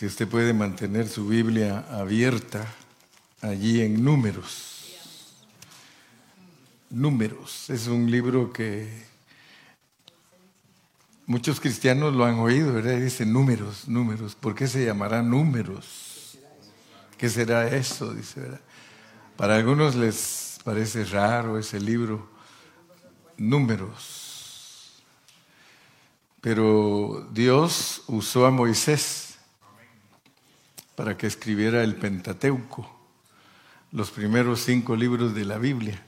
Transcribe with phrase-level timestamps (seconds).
[0.00, 2.66] Si usted puede mantener su Biblia abierta
[3.42, 4.96] allí en números.
[6.88, 7.68] Números.
[7.68, 8.90] Es un libro que
[11.26, 12.96] muchos cristianos lo han oído, ¿verdad?
[12.96, 14.34] Dice números, números.
[14.34, 16.38] ¿Por qué se llamará números?
[17.18, 18.14] ¿Qué será eso?
[18.14, 18.60] Dice, ¿verdad?
[19.36, 22.26] Para algunos les parece raro ese libro,
[23.36, 24.94] números.
[26.40, 29.29] Pero Dios usó a Moisés
[31.00, 32.86] para que escribiera el Pentateuco
[33.90, 36.04] los primeros cinco libros de la Biblia.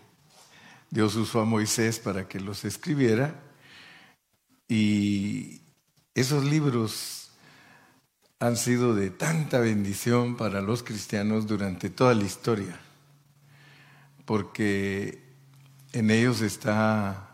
[0.91, 3.41] Dios usó a Moisés para que los escribiera
[4.69, 5.63] y
[6.15, 7.31] esos libros
[8.39, 12.79] han sido de tanta bendición para los cristianos durante toda la historia,
[14.27, 15.23] porque
[15.95, 17.31] en ellos está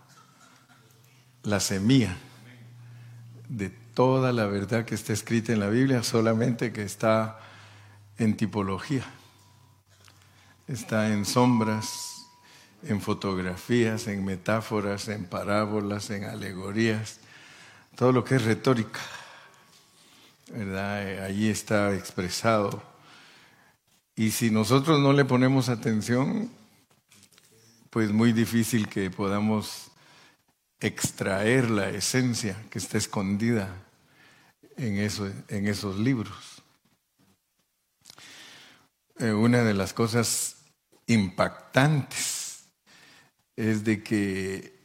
[1.42, 2.16] la semilla
[3.48, 7.40] de toda la verdad que está escrita en la Biblia, solamente que está
[8.18, 9.04] en tipología
[10.68, 12.26] está en sombras,
[12.82, 17.20] en fotografías, en metáforas, en parábolas, en alegorías,
[17.96, 19.00] todo lo que es retórica,
[20.50, 21.24] ¿verdad?
[21.24, 22.82] Allí está expresado.
[24.14, 26.50] Y si nosotros no le ponemos atención,
[27.90, 29.90] pues muy difícil que podamos
[30.80, 33.74] extraer la esencia que está escondida
[34.76, 36.57] en, en esos libros.
[39.20, 40.56] Eh, una de las cosas
[41.06, 42.68] impactantes
[43.56, 44.78] es de que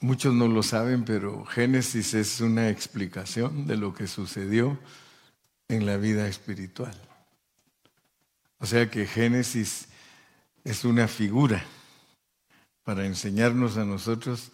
[0.00, 4.76] muchos no lo saben, pero Génesis es una explicación de lo que sucedió
[5.68, 7.00] en la vida espiritual.
[8.58, 9.86] O sea que Génesis
[10.64, 11.64] es una figura
[12.82, 14.50] para enseñarnos a nosotros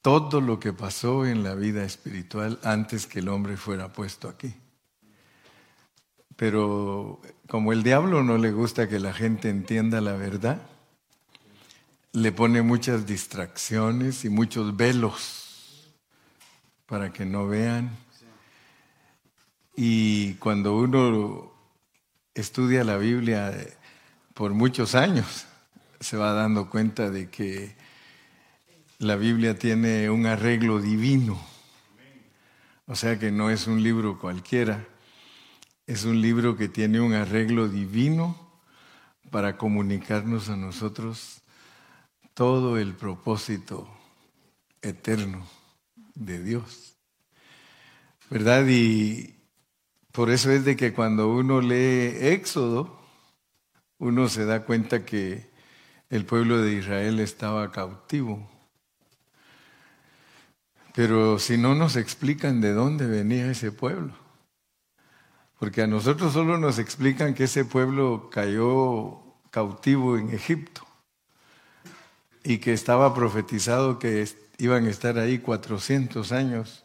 [0.00, 4.54] todo lo que pasó en la vida espiritual antes que el hombre fuera puesto aquí.
[6.36, 10.60] Pero como el diablo no le gusta que la gente entienda la verdad,
[12.12, 15.94] le pone muchas distracciones y muchos velos
[16.86, 17.90] para que no vean.
[19.76, 21.52] Y cuando uno
[22.34, 23.52] estudia la Biblia
[24.32, 25.46] por muchos años,
[26.00, 27.74] se va dando cuenta de que
[28.98, 31.40] la Biblia tiene un arreglo divino.
[32.86, 34.86] O sea que no es un libro cualquiera
[35.86, 38.38] es un libro que tiene un arreglo divino
[39.30, 41.42] para comunicarnos a nosotros
[42.32, 43.88] todo el propósito
[44.80, 45.46] eterno
[46.14, 46.96] de Dios.
[48.30, 48.64] ¿Verdad?
[48.68, 49.36] Y
[50.10, 52.98] por eso es de que cuando uno lee Éxodo,
[53.98, 55.50] uno se da cuenta que
[56.08, 58.50] el pueblo de Israel estaba cautivo.
[60.94, 64.23] Pero si no nos explican de dónde venía ese pueblo,
[65.64, 70.86] porque a nosotros solo nos explican que ese pueblo cayó cautivo en Egipto
[72.42, 76.84] y que estaba profetizado que iban a estar ahí 400 años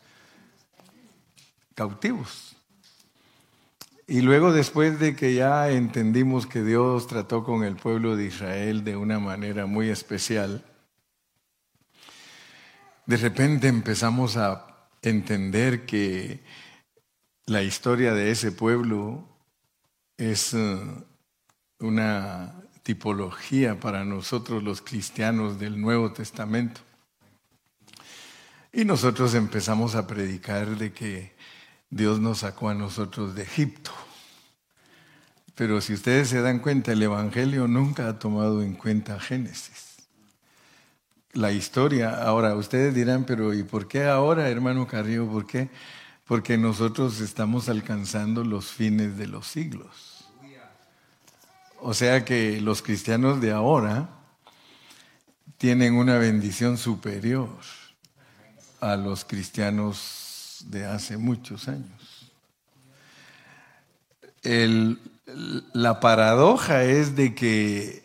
[1.76, 2.56] cautivos.
[4.08, 8.86] Y luego después de que ya entendimos que Dios trató con el pueblo de Israel
[8.86, 10.64] de una manera muy especial,
[13.06, 16.40] de repente empezamos a entender que
[17.50, 19.24] la historia de ese pueblo
[20.18, 20.78] es eh,
[21.80, 26.82] una tipología para nosotros los cristianos del Nuevo Testamento.
[28.72, 31.34] Y nosotros empezamos a predicar de que
[31.90, 33.92] Dios nos sacó a nosotros de Egipto.
[35.56, 39.98] Pero si ustedes se dan cuenta, el Evangelio nunca ha tomado en cuenta Génesis.
[41.34, 45.28] La historia, ahora ustedes dirán, pero ¿y por qué ahora, hermano Carrillo?
[45.28, 45.70] ¿Por qué?
[46.30, 50.26] Porque nosotros estamos alcanzando los fines de los siglos.
[51.82, 54.12] O sea que los cristianos de ahora
[55.58, 57.50] tienen una bendición superior
[58.80, 62.32] a los cristianos de hace muchos años.
[65.74, 68.04] la paradoja es de que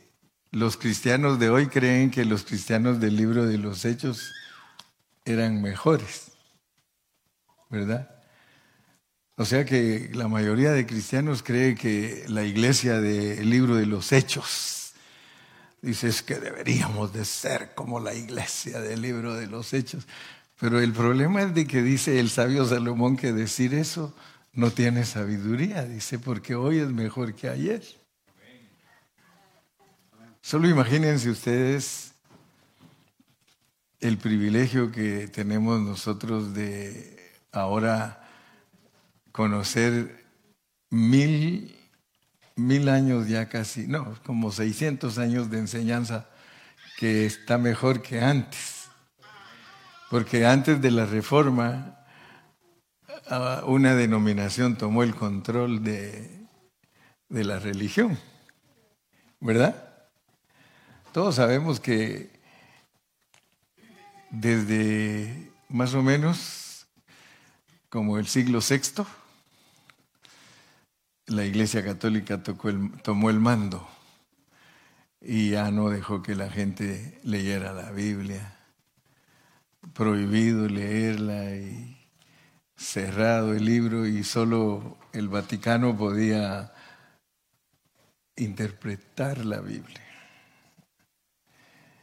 [0.51, 4.33] los cristianos de hoy creen que los cristianos del libro de los hechos
[5.27, 6.33] eran mejores,
[7.69, 8.14] ¿verdad?
[9.37, 14.13] O sea que la mayoría de cristianos cree que la iglesia del libro de los
[14.13, 14.95] hechos
[15.83, 20.07] dice es que deberíamos de ser como la iglesia del libro de los hechos.
[20.59, 24.15] Pero el problema es de que dice el sabio Salomón que decir eso
[24.53, 27.83] no tiene sabiduría, dice, porque hoy es mejor que ayer.
[30.41, 32.13] Solo imagínense ustedes
[34.01, 38.24] el privilegio que tenemos nosotros de ahora
[39.35, 40.25] conocer
[40.91, 41.77] mil,
[42.55, 46.29] mil años ya casi, no, como 600 años de enseñanza
[46.97, 48.85] que está mejor que antes.
[50.09, 51.99] Porque antes de la reforma,
[53.67, 56.47] una denominación tomó el control de,
[57.29, 58.17] de la religión,
[59.41, 60.05] ¿verdad?
[61.13, 62.31] Todos sabemos que
[64.31, 66.87] desde más o menos
[67.89, 69.05] como el siglo VI,
[71.27, 73.89] la Iglesia Católica tomó el mando
[75.21, 78.59] y ya no dejó que la gente leyera la Biblia.
[79.95, 81.97] Prohibido leerla y
[82.77, 86.73] cerrado el libro y solo el Vaticano podía
[88.37, 90.01] interpretar la Biblia.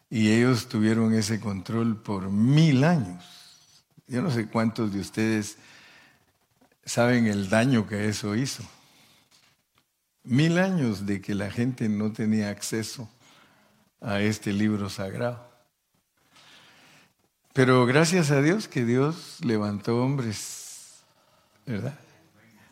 [0.09, 3.24] Y ellos tuvieron ese control por mil años.
[4.07, 5.57] Yo no sé cuántos de ustedes
[6.83, 8.63] saben el daño que eso hizo.
[10.23, 13.09] Mil años de que la gente no tenía acceso
[14.00, 15.50] a este libro sagrado.
[17.53, 21.03] Pero gracias a Dios que Dios levantó hombres,
[21.65, 22.00] ¿verdad?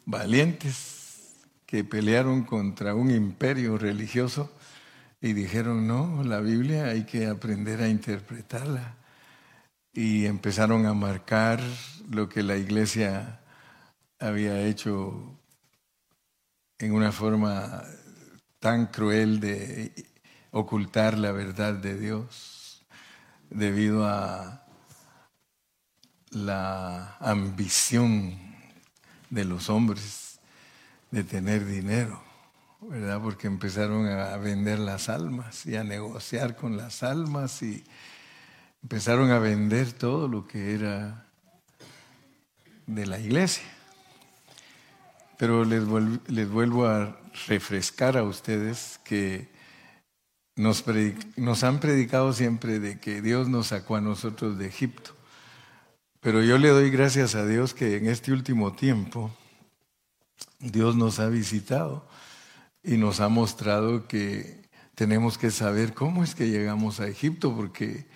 [0.06, 1.36] Valientes
[1.66, 4.52] que pelearon contra un imperio religioso
[5.22, 8.96] y dijeron, no, la Biblia hay que aprender a interpretarla.
[9.92, 11.62] Y empezaron a marcar
[12.10, 13.42] lo que la iglesia
[14.20, 15.39] había hecho
[16.80, 17.84] en una forma
[18.60, 19.92] tan cruel de
[20.52, 22.86] ocultar la verdad de Dios
[23.50, 24.66] debido a
[26.32, 28.38] la ambición
[29.30, 30.40] de los hombres
[31.12, 32.24] de tener dinero.
[32.82, 33.22] ¿verdad?
[33.22, 37.84] Porque empezaron a vender las almas y a negociar con las almas y
[38.82, 41.26] empezaron a vender todo lo que era
[42.88, 43.79] de la iglesia.
[45.40, 45.84] Pero les,
[46.28, 49.48] les vuelvo a refrescar a ustedes que
[50.58, 50.84] nos,
[51.38, 55.16] nos han predicado siempre de que Dios nos sacó a nosotros de Egipto.
[56.20, 59.32] Pero yo le doy gracias a Dios que en este último tiempo
[60.60, 62.06] Dios nos ha visitado
[62.84, 68.08] y nos ha mostrado que tenemos que saber cómo es que llegamos a Egipto, porque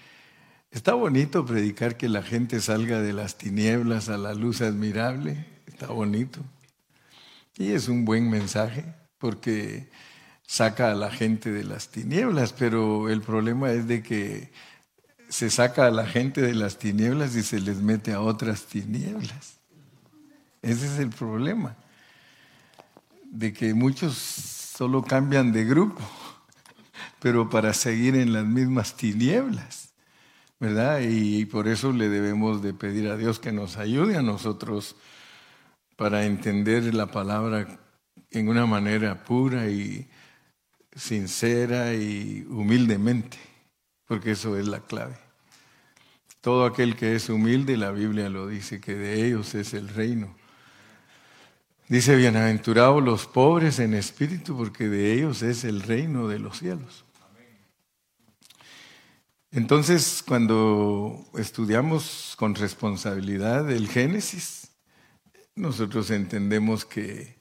[0.72, 5.88] está bonito predicar que la gente salga de las tinieblas a la luz admirable, está
[5.88, 6.42] bonito.
[7.58, 8.86] Y es un buen mensaje,
[9.20, 9.90] porque
[10.48, 14.52] saca a la gente de las tinieblas, pero el problema es de que
[15.30, 19.60] se saca a la gente de las tinieblas y se les mete a otras tinieblas.
[20.62, 21.76] Ese es el problema,
[23.26, 26.02] de que muchos solo cambian de grupo,
[27.20, 29.90] pero para seguir en las mismas tinieblas,
[30.60, 31.02] ¿verdad?
[31.02, 34.96] Y por eso le debemos de pedir a Dios que nos ayude a nosotros
[35.96, 37.80] para entender la palabra
[38.32, 40.08] en una manera pura y
[40.96, 43.38] sincera y humildemente,
[44.06, 45.18] porque eso es la clave.
[46.42, 50.36] Todo aquel que es humilde, la Biblia lo dice, que de ellos es el reino.
[51.88, 57.06] Dice, bienaventurados los pobres en espíritu, porque de ellos es el reino de los cielos.
[59.52, 64.63] Entonces, cuando estudiamos con responsabilidad el Génesis,
[65.56, 67.36] nosotros entendemos que,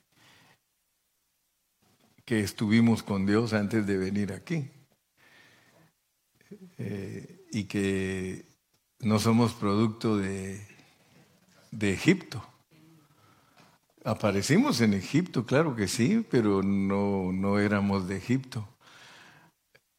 [2.25, 4.71] que estuvimos con Dios antes de venir aquí
[6.79, 8.47] eh, y que
[9.01, 10.67] no somos producto de,
[11.71, 12.47] de Egipto.
[14.05, 18.69] Aparecimos en Egipto, claro que sí, pero no, no éramos de Egipto.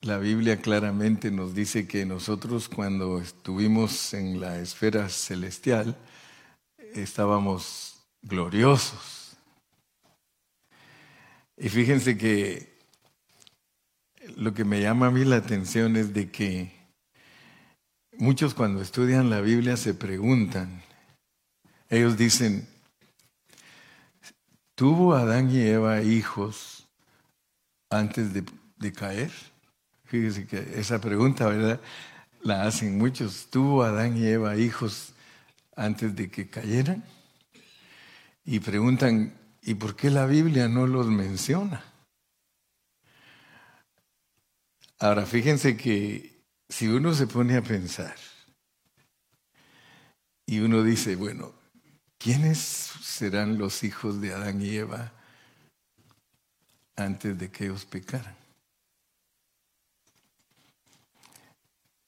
[0.02, 5.98] La Biblia claramente nos dice que nosotros cuando estuvimos en la esfera celestial
[6.94, 7.93] estábamos
[8.24, 9.38] gloriosos.
[11.58, 12.80] Y fíjense que
[14.36, 16.72] lo que me llama a mí la atención es de que
[18.18, 20.82] muchos cuando estudian la Biblia se preguntan,
[21.90, 22.68] ellos dicen,
[24.76, 26.88] ¿Tuvo Adán y Eva hijos
[27.92, 29.32] antes de, caer?
[30.06, 31.80] Fíjese que esa pregunta, ¿verdad?
[32.42, 33.48] La hacen muchos.
[33.52, 35.14] ¿Tuvo Adán y Eva hijos
[35.76, 37.04] antes de que cayeran?
[38.46, 41.84] Y preguntan, ¿y por qué la Biblia no los menciona?
[45.00, 48.16] Ahora, fíjense que si uno se pone a pensar
[50.46, 51.54] y uno dice, bueno,
[52.18, 55.12] ¿quiénes serán los hijos de Adán y Eva
[56.96, 58.36] antes de que ellos pecaran?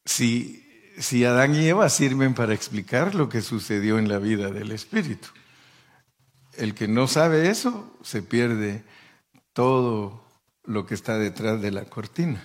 [0.06, 4.72] Si, si Adán y Eva sirven para explicar lo que sucedió en la vida del
[4.72, 5.30] Espíritu,
[6.58, 8.84] el que no sabe eso se pierde
[9.54, 10.24] todo
[10.64, 12.44] lo que está detrás de la cortina.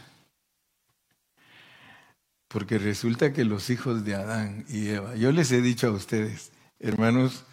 [2.48, 6.52] Porque resulta que los hijos de Adán y Eva, yo les he dicho a ustedes,
[6.78, 7.44] hermanos,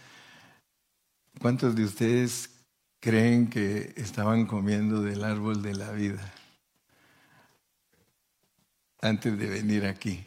[1.40, 2.50] ¿cuántos de ustedes
[3.00, 6.34] creen que estaban comiendo del árbol de la vida
[9.02, 10.27] antes de venir aquí?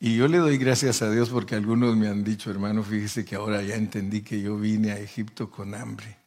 [0.00, 3.34] Y yo le doy gracias a Dios porque algunos me han dicho, hermano, fíjese que
[3.36, 6.18] ahora ya entendí que yo vine a Egipto con hambre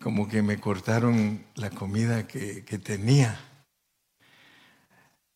[0.00, 3.38] como que me cortaron la comida que, tenía.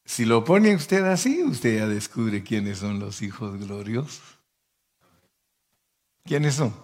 [0.05, 4.39] Si lo pone usted así, usted ya descubre quiénes son los hijos gloriosos.
[6.25, 6.75] ¿Quiénes son?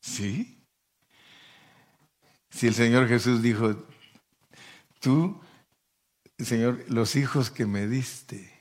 [0.00, 0.64] ¿Sí?
[2.50, 3.86] Si el Señor Jesús dijo,
[5.00, 5.40] tú,
[6.38, 8.58] Señor, los hijos que me diste,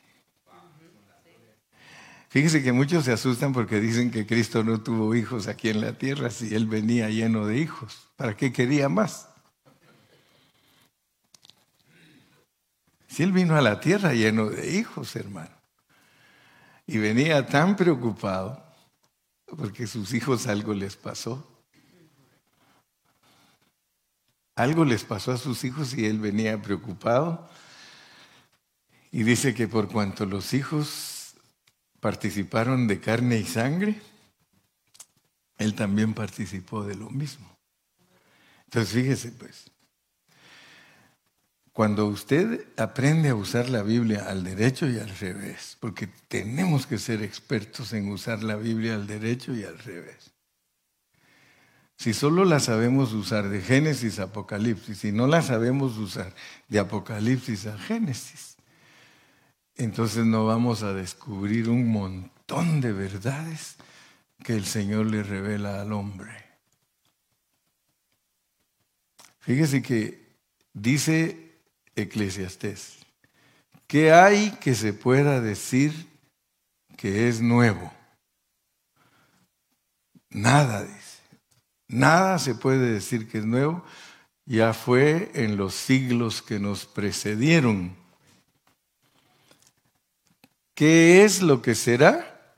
[2.30, 5.94] Fíjese que muchos se asustan porque dicen que Cristo no tuvo hijos aquí en la
[5.94, 8.10] tierra si Él venía lleno de hijos.
[8.18, 9.30] ¿Para qué quería más?
[13.08, 15.56] Si Él vino a la tierra lleno de hijos, hermano.
[16.86, 18.62] Y venía tan preocupado
[19.58, 21.66] porque sus hijos algo les pasó.
[24.54, 27.50] Algo les pasó a sus hijos y Él venía preocupado.
[29.12, 31.36] Y dice que por cuanto los hijos
[32.00, 34.00] participaron de carne y sangre,
[35.58, 37.58] él también participó de lo mismo.
[38.66, 39.72] Entonces fíjese pues,
[41.78, 46.98] cuando usted aprende a usar la Biblia al derecho y al revés, porque tenemos que
[46.98, 50.32] ser expertos en usar la Biblia al derecho y al revés.
[51.96, 56.34] Si solo la sabemos usar de Génesis a Apocalipsis, si no la sabemos usar
[56.68, 58.57] de Apocalipsis a Génesis,
[59.78, 63.76] entonces no vamos a descubrir un montón de verdades
[64.44, 66.32] que el Señor le revela al hombre.
[69.40, 70.36] Fíjese que
[70.74, 71.56] dice
[71.96, 72.98] Eclesiastés,
[73.88, 76.08] ¿qué hay que se pueda decir
[76.98, 77.94] que es nuevo?
[80.30, 81.18] Nada, dice.
[81.88, 83.84] Nada se puede decir que es nuevo.
[84.46, 87.96] Ya fue en los siglos que nos precedieron
[90.78, 92.54] ¿Qué es lo que será?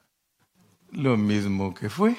[0.92, 2.18] Lo mismo que fue.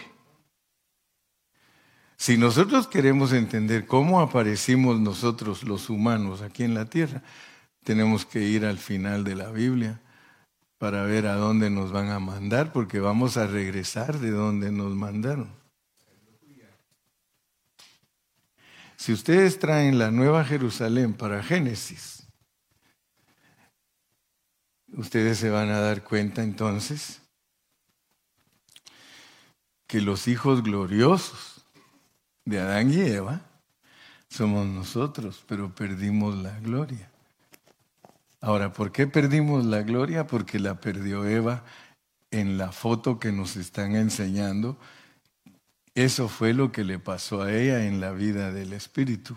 [2.17, 7.23] Si nosotros queremos entender cómo aparecimos nosotros los humanos aquí en la tierra,
[7.85, 10.01] tenemos que ir al final de la Biblia
[10.79, 14.95] para ver a dónde nos van a mandar, porque vamos a regresar de donde nos
[14.95, 15.53] mandaron.
[18.97, 22.20] Si ustedes traen la Nueva Jerusalén para Génesis,
[24.95, 27.21] ustedes se van a dar cuenta entonces
[29.87, 31.65] que los hijos gloriosos
[32.45, 33.41] de Adán y Eva
[34.29, 37.11] somos nosotros, pero perdimos la gloria.
[38.41, 40.27] Ahora, ¿por qué perdimos la gloria?
[40.27, 41.65] Porque la perdió Eva
[42.31, 44.79] en la foto que nos están enseñando.
[45.95, 49.37] Eso fue lo que le pasó a ella en la vida del Espíritu.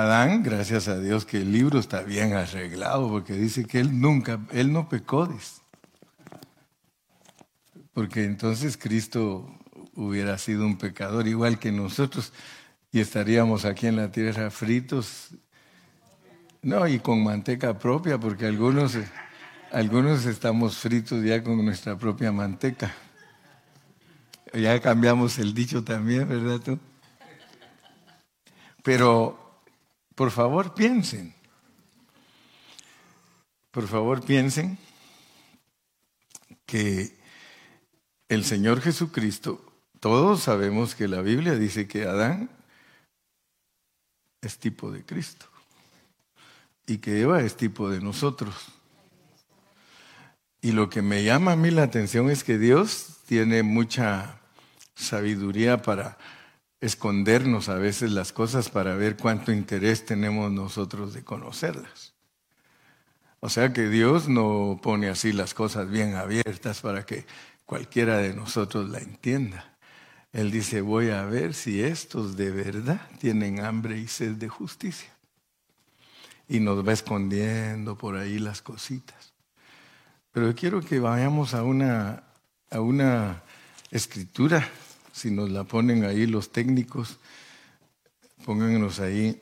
[0.00, 4.40] Adán, gracias a Dios que el libro está bien arreglado, porque dice que él nunca,
[4.50, 5.28] él no pecó,
[7.92, 9.48] Porque entonces Cristo
[9.94, 12.32] hubiera sido un pecador igual que nosotros
[12.90, 15.28] y estaríamos aquí en la tierra fritos.
[16.60, 18.98] No, y con manteca propia, porque algunos,
[19.70, 22.92] algunos estamos fritos ya con nuestra propia manteca.
[24.52, 26.78] Ya cambiamos el dicho también, ¿verdad tú?
[28.82, 29.43] Pero
[30.14, 31.34] por favor, piensen.
[33.70, 34.78] Por favor, piensen
[36.66, 37.16] que
[38.28, 39.64] el Señor Jesucristo,
[40.00, 42.50] todos sabemos que la Biblia dice que Adán
[44.40, 45.46] es tipo de Cristo
[46.86, 48.54] y que Eva es tipo de nosotros.
[50.60, 54.40] Y lo que me llama a mí la atención es que Dios tiene mucha
[54.94, 56.16] sabiduría para
[56.80, 62.14] escondernos a veces las cosas para ver cuánto interés tenemos nosotros de conocerlas.
[63.40, 67.26] O sea que Dios no pone así las cosas bien abiertas para que
[67.66, 69.76] cualquiera de nosotros la entienda.
[70.32, 75.10] Él dice, voy a ver si estos de verdad tienen hambre y sed de justicia.
[76.48, 79.32] Y nos va escondiendo por ahí las cositas.
[80.32, 82.24] Pero quiero que vayamos a una,
[82.70, 83.42] a una
[83.90, 84.68] escritura
[85.14, 87.18] si nos la ponen ahí los técnicos,
[88.44, 89.40] pónganos ahí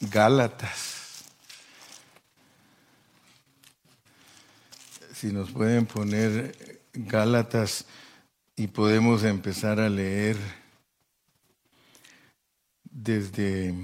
[0.00, 0.96] Gálatas.
[5.16, 7.86] si nos pueden poner Gálatas
[8.54, 10.36] y podemos empezar a leer
[12.84, 13.74] desde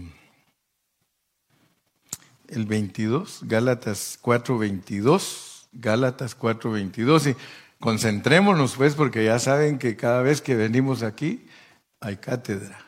[2.49, 7.37] el 22, Gálatas 4:22, Gálatas 4:22 y
[7.83, 11.49] concentrémonos pues porque ya saben que cada vez que venimos aquí
[11.99, 12.79] hay cátedra.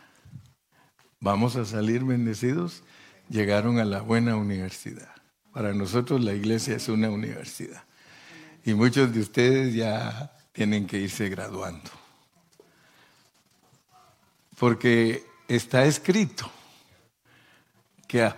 [1.18, 2.84] Vamos a salir bendecidos.
[3.28, 5.12] Llegaron a la buena universidad.
[5.52, 7.82] Para nosotros la iglesia es una universidad.
[8.64, 11.90] Y muchos de ustedes ya tienen que irse graduando.
[14.56, 16.48] Porque está escrito
[18.06, 18.32] que,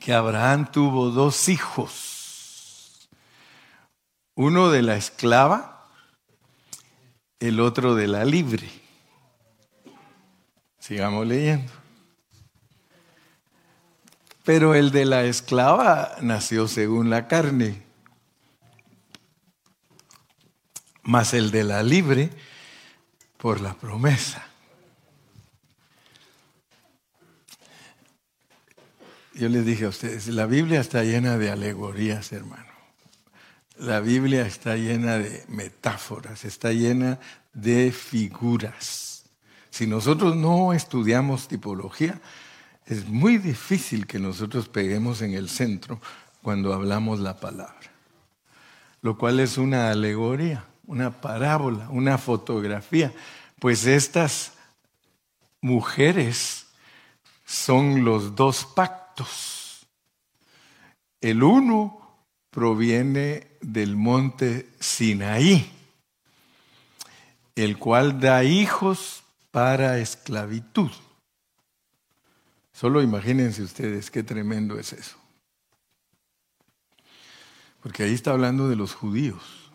[0.00, 3.08] que Abraham tuvo dos hijos.
[4.36, 5.71] Uno de la esclava,
[7.42, 8.70] el otro de la libre.
[10.78, 11.72] Sigamos leyendo.
[14.44, 17.82] Pero el de la esclava nació según la carne,
[21.02, 22.30] mas el de la libre
[23.38, 24.46] por la promesa.
[29.34, 32.71] Yo les dije a ustedes, la Biblia está llena de alegorías, hermano.
[33.82, 37.18] La Biblia está llena de metáforas, está llena
[37.52, 39.24] de figuras.
[39.70, 42.20] Si nosotros no estudiamos tipología,
[42.86, 46.00] es muy difícil que nosotros peguemos en el centro
[46.42, 47.90] cuando hablamos la palabra,
[49.00, 53.12] lo cual es una alegoría, una parábola, una fotografía,
[53.58, 54.52] pues estas
[55.60, 56.68] mujeres
[57.44, 59.88] son los dos pactos.
[61.20, 62.01] El uno
[62.52, 65.72] proviene del monte Sinaí,
[67.56, 70.90] el cual da hijos para esclavitud.
[72.72, 75.16] Solo imagínense ustedes qué tremendo es eso.
[77.82, 79.70] Porque ahí está hablando de los judíos.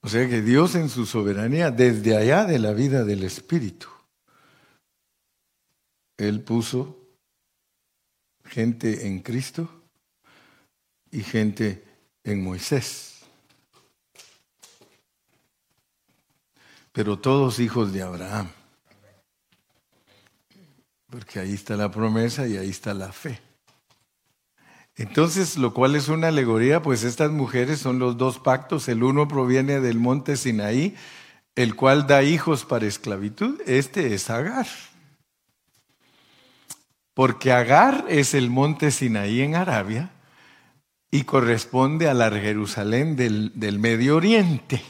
[0.00, 3.88] O sea que Dios en su soberanía, desde allá de la vida del Espíritu,
[6.16, 6.96] Él puso
[8.44, 9.77] gente en Cristo
[11.10, 11.84] y gente
[12.24, 13.20] en Moisés.
[16.92, 18.48] Pero todos hijos de Abraham.
[21.10, 23.40] Porque ahí está la promesa y ahí está la fe.
[24.96, 28.88] Entonces, lo cual es una alegoría, pues estas mujeres son los dos pactos.
[28.88, 30.96] El uno proviene del monte Sinaí,
[31.54, 33.60] el cual da hijos para esclavitud.
[33.64, 34.66] Este es Agar.
[37.14, 40.10] Porque Agar es el monte Sinaí en Arabia
[41.10, 44.82] y corresponde a la Jerusalén del, del Medio Oriente.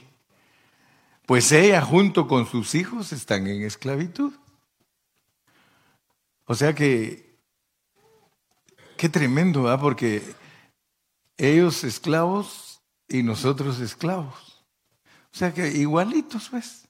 [1.26, 4.32] Pues ella junto con sus hijos están en esclavitud.
[6.46, 7.38] O sea que,
[8.96, 9.80] qué tremendo, ¿verdad?
[9.80, 10.22] Porque
[11.36, 14.64] ellos esclavos y nosotros esclavos.
[15.32, 16.88] O sea que igualitos, pues.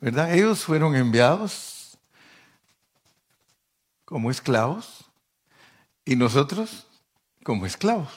[0.00, 0.34] ¿Verdad?
[0.34, 1.98] Ellos fueron enviados
[4.04, 5.10] como esclavos
[6.04, 6.86] y nosotros
[7.42, 8.12] como esclavos.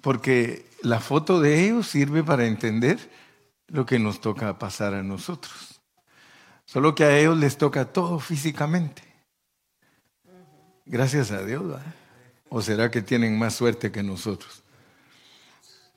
[0.00, 2.98] Porque la foto de ellos sirve para entender
[3.68, 5.80] lo que nos toca pasar a nosotros.
[6.64, 9.02] Solo que a ellos les toca todo físicamente.
[10.86, 11.62] Gracias a Dios.
[12.48, 14.62] ¿O será que tienen más suerte que nosotros?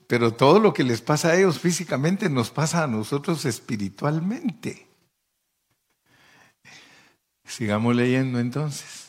[0.06, 4.86] Pero todo lo que les pasa a ellos físicamente nos pasa a nosotros espiritualmente.
[7.44, 9.05] Sigamos leyendo entonces.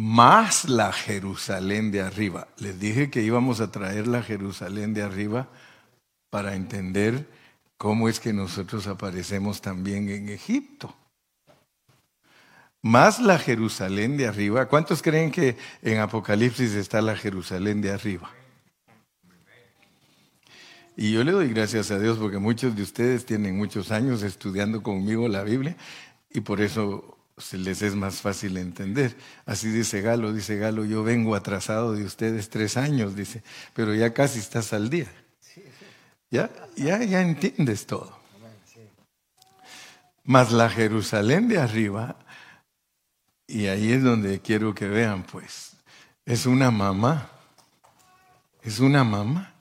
[0.00, 2.48] Más la Jerusalén de arriba.
[2.56, 5.48] Les dije que íbamos a traer la Jerusalén de arriba
[6.30, 7.26] para entender
[7.80, 10.94] ¿Cómo es que nosotros aparecemos también en Egipto?
[12.82, 14.68] Más la Jerusalén de arriba.
[14.68, 18.30] ¿Cuántos creen que en Apocalipsis está la Jerusalén de arriba?
[20.94, 24.82] Y yo le doy gracias a Dios porque muchos de ustedes tienen muchos años estudiando
[24.82, 25.74] conmigo la Biblia
[26.28, 27.16] y por eso
[27.52, 29.16] les es más fácil entender.
[29.46, 33.42] Así dice Galo, dice Galo, yo vengo atrasado de ustedes tres años, dice,
[33.74, 35.10] pero ya casi estás al día.
[36.30, 38.18] Ya, ya, ya entiendes todo.
[40.24, 42.16] Mas la Jerusalén de arriba,
[43.46, 45.72] y ahí es donde quiero que vean, pues,
[46.24, 47.30] es una mamá.
[48.62, 49.54] Es una mamá.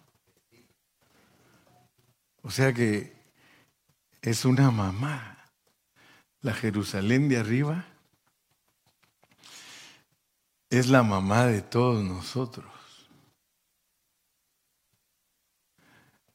[2.43, 3.15] O sea que
[4.21, 5.38] es una mamá.
[6.41, 7.86] La Jerusalén de arriba
[10.69, 12.65] es la mamá de todos nosotros.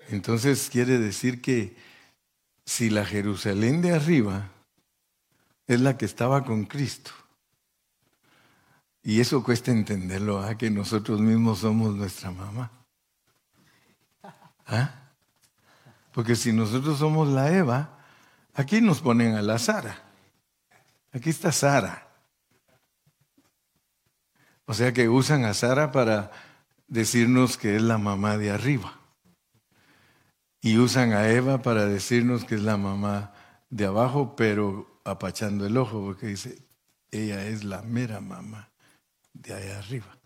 [0.09, 1.77] Entonces quiere decir que
[2.65, 4.51] si la Jerusalén de arriba
[5.67, 7.13] es la que estaba con Cristo,
[9.03, 10.57] y eso cuesta entenderlo, ¿ah?
[10.57, 12.71] que nosotros mismos somos nuestra mamá.
[14.67, 14.95] ¿Ah?
[16.11, 17.99] Porque si nosotros somos la Eva,
[18.55, 20.03] aquí nos ponen a la Sara.
[21.13, 22.09] Aquí está Sara.
[24.67, 26.31] O sea que usan a Sara para
[26.89, 28.99] decirnos que es la mamá de arriba.
[30.61, 33.35] Y usan a Eva para decirnos que es la mamá
[33.69, 36.59] de abajo, pero apachando el ojo, porque dice,
[37.11, 38.71] ella es la mera mamá
[39.35, 40.19] de allá arriba.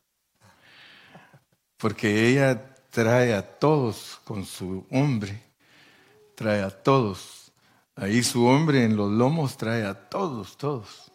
[1.77, 5.43] Porque ella trae a todos con su hombre,
[6.35, 7.38] trae a todos.
[8.01, 11.11] Ahí su hombre en los lomos trae a todos, todos.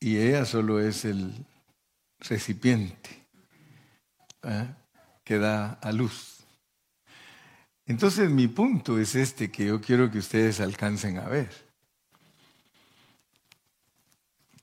[0.00, 1.32] Y ella solo es el
[2.18, 3.24] recipiente
[4.42, 4.66] ¿eh?
[5.22, 6.38] que da a luz.
[7.86, 11.50] Entonces mi punto es este que yo quiero que ustedes alcancen a ver.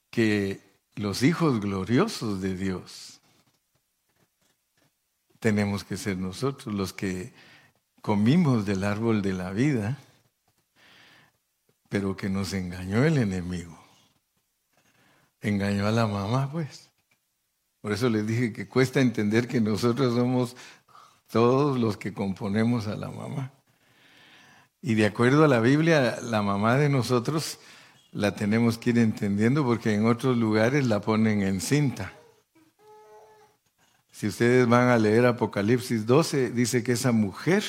[0.10, 0.60] Que
[0.96, 3.22] los hijos gloriosos de Dios
[5.40, 7.32] tenemos que ser nosotros los que
[8.02, 9.98] comimos del árbol de la vida,
[11.90, 13.78] pero que nos engañó el enemigo.
[15.42, 16.90] Engañó a la mamá, pues.
[17.82, 20.56] Por eso les dije que cuesta entender que nosotros somos
[21.32, 23.52] todos los que componemos a la mamá.
[24.82, 27.60] Y de acuerdo a la Biblia, la mamá de nosotros
[28.12, 32.14] la tenemos que ir entendiendo porque en otros lugares la ponen en cinta.
[34.12, 37.64] Si ustedes van a leer Apocalipsis 12, dice que esa mujer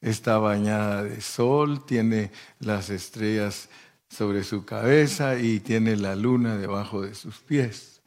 [0.00, 3.68] está bañada de sol, tiene las estrellas
[4.08, 8.00] sobre su cabeza y tiene la luna debajo de sus pies.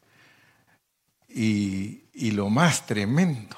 [1.29, 3.56] Y, y lo más tremendo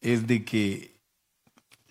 [0.00, 0.94] es de que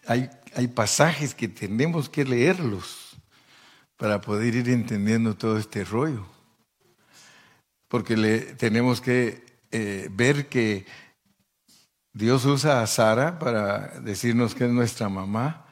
[0.06, 3.18] hay, hay pasajes que tenemos que leerlos
[3.98, 6.26] para poder ir entendiendo todo este rollo.
[7.88, 10.86] Porque le, tenemos que eh, ver que
[12.14, 15.66] Dios usa a Sara para decirnos que es nuestra mamá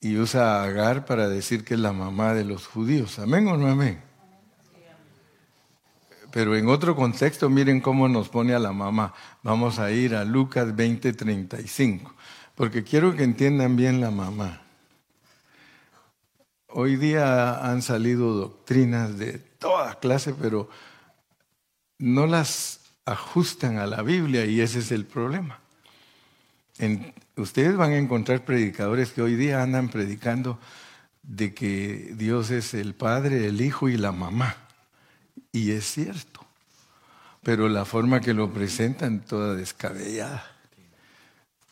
[0.00, 3.18] y usa a Agar para decir que es la mamá de los judíos.
[3.18, 4.02] ¿Amén o no amén?
[6.30, 9.14] Pero en otro contexto, miren cómo nos pone a la mamá.
[9.42, 12.12] Vamos a ir a Lucas 20:35,
[12.54, 14.60] porque quiero que entiendan bien la mamá.
[16.68, 20.68] Hoy día han salido doctrinas de toda clase, pero
[21.98, 22.77] no las
[23.08, 25.58] ajustan a la Biblia y ese es el problema.
[27.36, 30.58] ustedes van a encontrar predicadores que hoy día andan predicando
[31.22, 34.56] de que Dios es el Padre, el Hijo y la mamá.
[35.52, 36.44] Y es cierto.
[37.42, 40.44] Pero la forma que lo presentan, toda descabellada,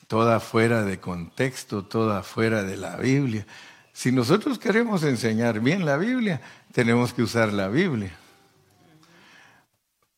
[0.06, 3.46] toda fuera de contexto, toda fuera de la Biblia.
[3.92, 6.40] Si nosotros queremos enseñar bien la Biblia,
[6.72, 8.16] tenemos que usar la Biblia.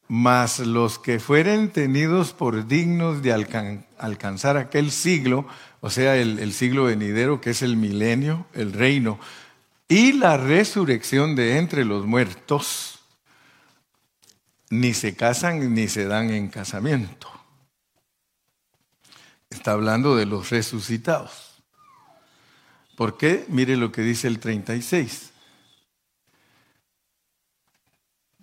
[0.08, 3.32] Mas los que fueren tenidos por dignos de
[3.98, 5.46] alcanzar aquel siglo,
[5.80, 9.20] o sea, el siglo venidero que es el milenio, el reino,
[9.86, 12.98] y la resurrección de entre los muertos,
[14.70, 17.28] ni se casan ni se dan en casamiento.
[19.50, 21.62] Está hablando de los resucitados.
[22.96, 23.46] ¿Por qué?
[23.48, 25.27] Mire lo que dice el 36.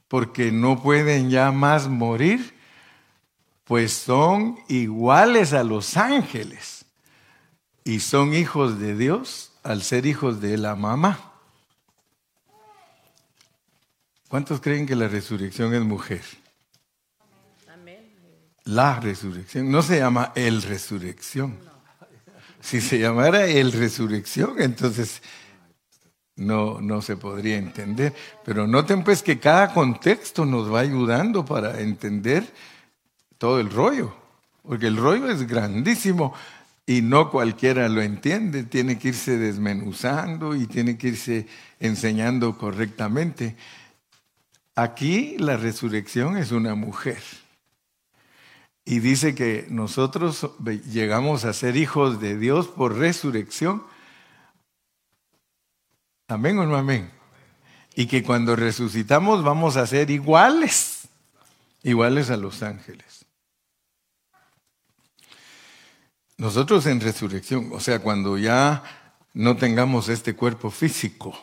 [0.07, 2.55] Porque no pueden ya más morir,
[3.63, 6.85] pues son iguales a los ángeles
[7.83, 11.33] y son hijos de Dios al ser hijos de la mamá.
[14.27, 16.23] ¿Cuántos creen que la resurrección es mujer?
[18.65, 19.71] La resurrección.
[19.71, 21.59] No se llama el resurrección.
[22.61, 25.21] Si se llamara el resurrección, entonces
[26.35, 28.13] no, no se podría entender.
[28.43, 32.45] Pero noten pues que cada contexto nos va ayudando para entender
[33.37, 34.13] todo el rollo.
[34.63, 36.33] Porque el rollo es grandísimo
[36.85, 38.63] y no cualquiera lo entiende.
[38.63, 41.47] Tiene que irse desmenuzando y tiene que irse
[41.79, 43.55] enseñando correctamente.
[44.75, 47.21] Aquí la resurrección es una mujer.
[48.83, 50.47] Y dice que nosotros
[50.91, 53.81] llegamos a ser hijos de Dios por resurrección.
[56.27, 57.11] Amén o no amén.
[57.95, 61.07] Y que cuando resucitamos vamos a ser iguales,
[61.83, 63.25] iguales a los ángeles.
[66.38, 68.83] Nosotros en resurrección, o sea, cuando ya
[69.33, 71.33] no tengamos este cuerpo físico,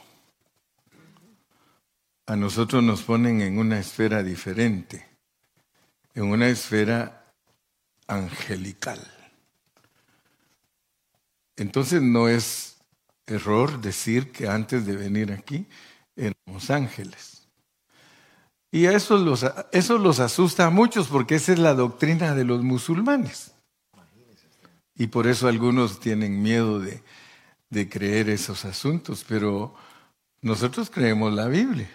[2.27, 5.09] a nosotros nos ponen en una esfera diferente,
[6.15, 7.33] en una esfera
[8.07, 9.01] angelical.
[11.57, 12.72] Entonces no es
[13.33, 15.67] error decir que antes de venir aquí
[16.17, 17.49] éramos ángeles.
[18.71, 22.63] Y eso los, eso los asusta a muchos porque esa es la doctrina de los
[22.63, 23.53] musulmanes.
[24.95, 27.03] Y por eso algunos tienen miedo de,
[27.71, 29.75] de creer esos asuntos, pero
[30.41, 31.91] nosotros creemos la Biblia.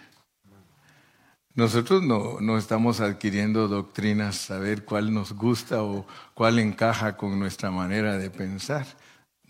[1.54, 7.72] Nosotros no, no, estamos adquiriendo doctrinas, saber cuál nos gusta o cuál encaja con nuestra
[7.72, 8.86] manera de pensar.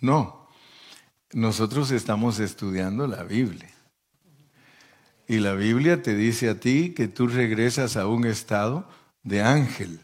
[0.01, 0.48] No,
[1.33, 3.71] nosotros estamos estudiando la Biblia.
[5.27, 8.89] Y la Biblia te dice a ti que tú regresas a un estado
[9.23, 10.01] de ángel.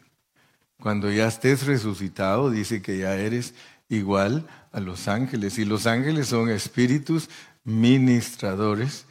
[0.79, 3.55] Cuando ya estés resucitado, dice que ya eres
[3.89, 5.59] igual a los ángeles.
[5.59, 7.31] Y los ángeles son espíritus
[7.65, 9.07] ministradores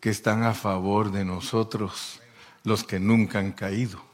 [0.00, 2.20] que están a favor de nosotros,
[2.62, 4.04] los que nunca han caído.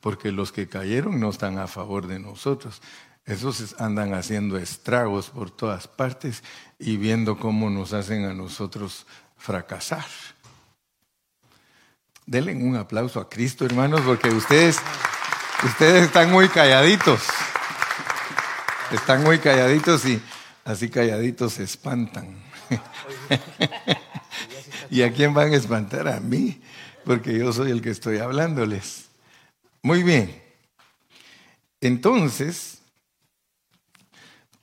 [0.00, 2.80] Porque los que cayeron no están a favor de nosotros.
[3.26, 6.42] Esos andan haciendo estragos por todas partes
[6.78, 10.06] y viendo cómo nos hacen a nosotros fracasar.
[12.26, 14.78] Denle un aplauso a Cristo, hermanos, porque ustedes,
[15.64, 17.22] ustedes están muy calladitos.
[18.92, 20.20] Están muy calladitos y
[20.64, 22.36] así calladitos se espantan.
[24.90, 26.08] ¿Y a quién van a espantar?
[26.08, 26.60] A mí,
[27.04, 29.08] porque yo soy el que estoy hablándoles.
[29.82, 30.42] Muy bien.
[31.80, 32.78] Entonces,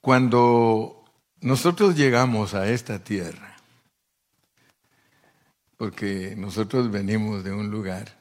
[0.01, 0.94] cuando
[1.45, 3.55] nosotros llegamos a esta tierra,
[5.77, 8.17] porque nosotros venimos de un lugar.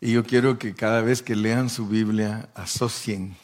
[0.00, 3.36] Y yo quiero que cada vez que lean su Biblia asocien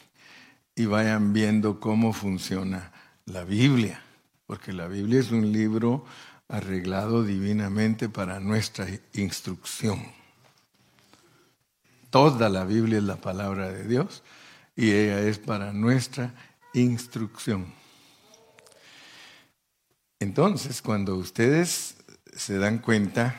[0.75, 2.91] y vayan viendo cómo funciona
[3.25, 4.03] la Biblia,
[4.49, 6.05] porque la Biblia es un libro
[6.49, 10.05] arreglado divinamente para nuestra instrucción.
[12.11, 14.25] Toda la Biblia es la palabra de Dios
[14.75, 16.35] y ella es para nuestra
[16.75, 17.81] instrucción.
[20.23, 21.97] Entonces, cuando ustedes
[22.33, 23.35] se dan cuenta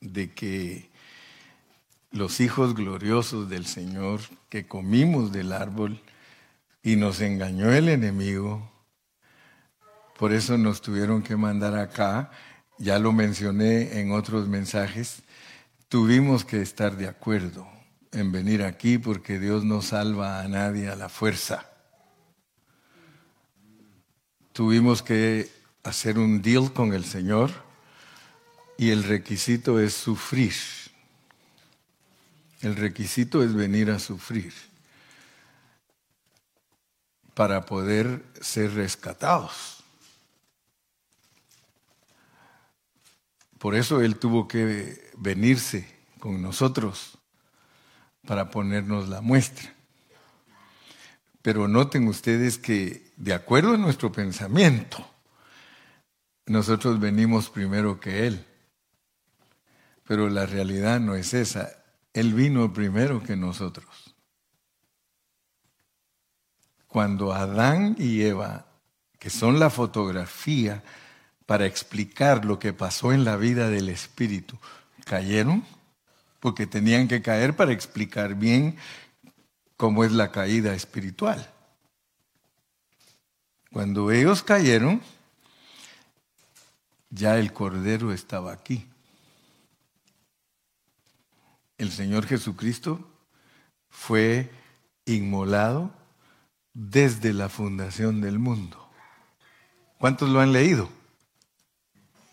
[0.00, 0.88] de que
[2.10, 6.00] los hijos gloriosos del Señor que comimos del árbol
[6.82, 8.72] y nos engañó el enemigo,
[10.18, 12.30] por eso nos tuvieron que mandar acá,
[12.78, 15.22] ya lo mencioné en otros mensajes,
[15.88, 17.68] tuvimos que estar de acuerdo
[18.12, 21.66] en venir aquí porque Dios no salva a nadie a la fuerza.
[24.54, 27.50] Tuvimos que hacer un deal con el Señor
[28.78, 30.54] y el requisito es sufrir.
[32.60, 34.52] El requisito es venir a sufrir
[37.34, 39.82] para poder ser rescatados.
[43.58, 47.18] Por eso Él tuvo que venirse con nosotros
[48.26, 49.74] para ponernos la muestra.
[51.42, 55.11] Pero noten ustedes que de acuerdo a nuestro pensamiento,
[56.46, 58.44] nosotros venimos primero que Él.
[60.06, 61.70] Pero la realidad no es esa.
[62.12, 64.14] Él vino primero que nosotros.
[66.86, 68.66] Cuando Adán y Eva,
[69.18, 70.82] que son la fotografía
[71.46, 74.58] para explicar lo que pasó en la vida del Espíritu,
[75.04, 75.64] cayeron,
[76.40, 78.76] porque tenían que caer para explicar bien
[79.76, 81.50] cómo es la caída espiritual.
[83.72, 85.00] Cuando ellos cayeron,
[87.12, 88.88] ya el Cordero estaba aquí
[91.82, 93.00] el Señor Jesucristo
[93.88, 94.48] fue
[95.04, 95.90] inmolado
[96.72, 98.88] desde la fundación del mundo.
[99.98, 100.88] ¿Cuántos lo han leído?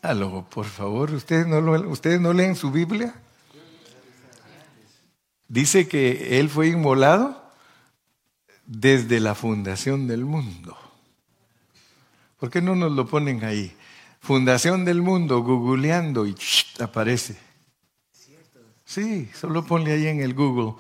[0.03, 0.13] Ah,
[0.51, 3.15] por favor, ¿ustedes no, ¿ustedes no leen su Biblia?
[5.47, 7.51] Dice que Él fue inmolado
[8.67, 10.77] desde la fundación del mundo.
[12.37, 13.75] ¿Por qué no nos lo ponen ahí?
[14.19, 16.35] Fundación del mundo, googleando y
[16.79, 17.37] aparece.
[18.85, 20.73] Sí, solo ponle ahí en el Google.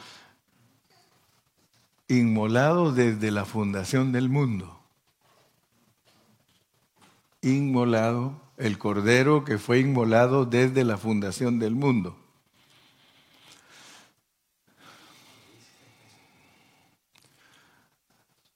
[2.07, 4.79] Inmolado desde la fundación del mundo.
[7.41, 12.17] Inmolado, el cordero que fue inmolado desde la fundación del mundo.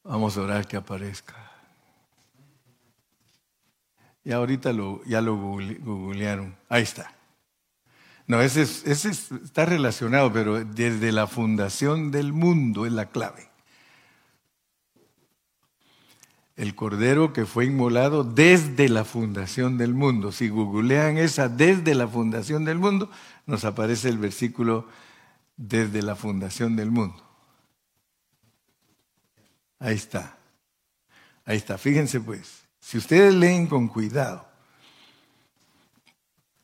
[0.03, 1.42] Vamos a orar que aparezca.
[4.23, 6.55] Y ahorita lo, ya lo googlearon.
[6.69, 7.13] Ahí está.
[8.25, 13.49] No, ese, está relacionado, pero desde la fundación del mundo es la clave.
[16.55, 20.31] El cordero que fue inmolado desde la fundación del mundo.
[20.31, 23.09] Si googlean esa desde la fundación del mundo,
[23.45, 24.87] nos aparece el versículo
[25.57, 27.21] desde la fundación del mundo.
[29.79, 30.37] Ahí está.
[31.43, 31.77] Ahí está.
[31.77, 34.53] Fíjense pues, si ustedes leen con cuidado,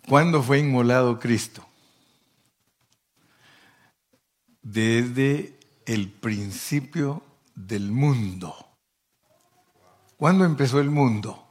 [0.09, 1.63] ¿Cuándo fue inmolado Cristo?
[4.63, 5.55] Desde
[5.85, 7.21] el principio
[7.53, 8.55] del mundo.
[10.17, 11.45] ¿Cuándo empezó el mundo?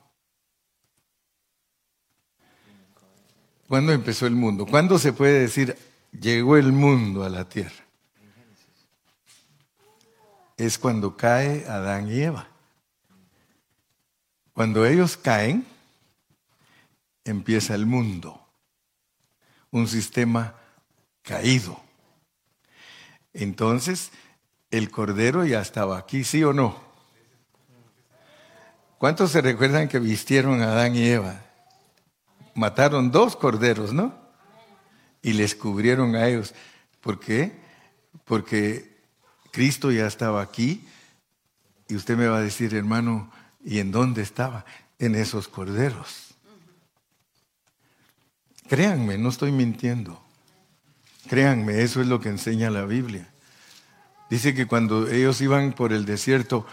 [3.69, 4.67] ¿Cuándo empezó el mundo?
[4.67, 5.79] ¿Cuándo se puede decir
[6.11, 7.85] llegó el mundo a la tierra?
[10.57, 12.48] Es cuando cae Adán y Eva.
[14.59, 15.65] Cuando ellos caen,
[17.23, 18.45] empieza el mundo,
[19.71, 20.57] un sistema
[21.23, 21.81] caído.
[23.33, 24.11] Entonces,
[24.73, 26.77] el cordero ya estaba aquí, ¿sí o no?
[28.99, 31.41] ¿Cuántos se recuerdan que vistieron a Adán y Eva?
[32.57, 34.13] Mataron dos corderos, ¿no?
[35.23, 36.53] Y les cubrieron a ellos.
[37.01, 37.61] ¿Por qué?
[38.25, 39.05] Porque
[39.53, 40.85] Cristo ya estaba aquí
[41.87, 43.31] y usted me va a decir, hermano,
[43.69, 44.65] ¿y en dónde estaba?
[44.99, 46.35] En esos corderos.
[48.67, 50.19] Créanme, no estoy mintiendo.
[51.29, 53.29] Créanme, eso es lo que enseña la Biblia.
[54.31, 56.67] Dice que cuando ellos iban por el desierto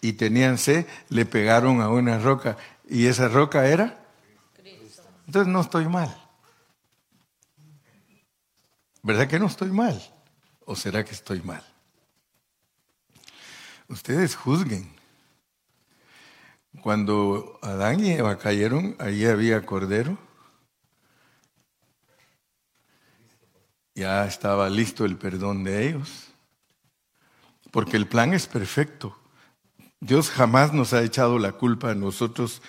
[0.00, 2.56] y tenían sed, le pegaron a una roca.
[2.88, 4.04] ¿Y esa roca era?
[5.26, 6.12] Entonces no estoy mal.
[9.04, 10.02] ¿Verdad que no estoy mal?
[10.64, 11.64] ¿O será que estoy mal?
[13.86, 14.99] Ustedes juzguen.
[16.82, 20.16] Cuando Adán y Eva cayeron, allí había cordero.
[23.94, 26.28] Ya estaba listo el perdón de ellos.
[27.70, 29.16] Porque el plan es perfecto.
[30.00, 32.62] Dios jamás nos ha echado la culpa a nosotros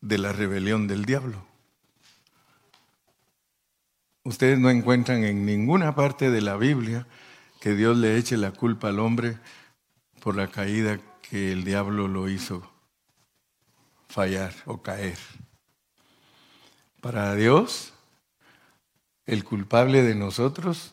[0.00, 1.44] de la rebelión del diablo.
[4.22, 7.06] Ustedes no encuentran en ninguna parte de la Biblia
[7.58, 9.38] que Dios le eche la culpa al hombre
[10.20, 12.69] por la caída que el diablo lo hizo
[14.10, 15.18] fallar o caer.
[17.00, 17.94] Para Dios,
[19.24, 20.92] el culpable de nosotros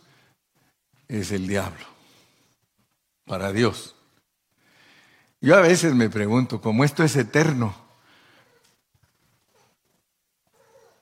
[1.08, 1.86] es el diablo.
[3.26, 3.96] Para Dios.
[5.42, 7.76] Yo a veces me pregunto, como esto es eterno,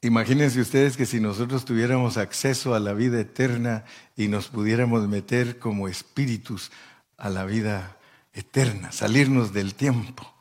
[0.01, 5.59] imagínense ustedes que si nosotros tuviéramos acceso a la vida eterna y nos pudiéramos meter
[5.59, 6.71] como espíritus
[7.17, 7.97] a la vida
[8.33, 10.34] eterna, salirnos del tiempo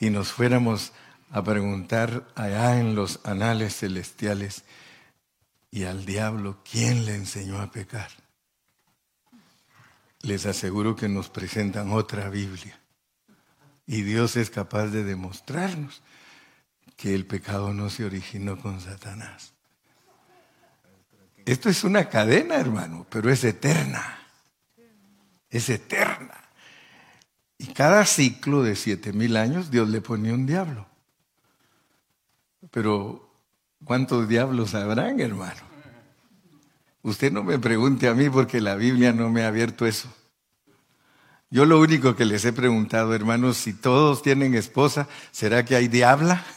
[0.00, 0.92] y nos fuéramos
[1.30, 4.64] a preguntar allá en los anales celestiales
[5.70, 8.10] y al diablo, ¿quién le enseñó a pecar?
[10.22, 12.80] Les aseguro que nos presentan otra Biblia
[13.86, 16.02] y Dios es capaz de demostrarnos
[16.96, 19.54] que el pecado no se originó con Satanás.
[21.46, 24.18] Esto es una cadena, hermano, pero es eterna.
[25.48, 26.39] Es eterna.
[27.60, 30.86] Y cada ciclo de siete mil años Dios le pone un diablo.
[32.70, 33.30] Pero,
[33.84, 35.60] ¿cuántos diablos habrán, hermano?
[37.02, 40.08] Usted no me pregunte a mí porque la Biblia no me ha abierto eso.
[41.50, 45.88] Yo lo único que les he preguntado, hermanos, si todos tienen esposa, ¿será que hay
[45.88, 46.42] diabla?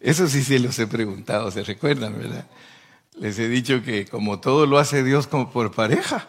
[0.00, 2.46] Eso sí se los he preguntado, se recuerdan, ¿verdad?
[3.16, 6.28] Les he dicho que como todo lo hace Dios como por pareja.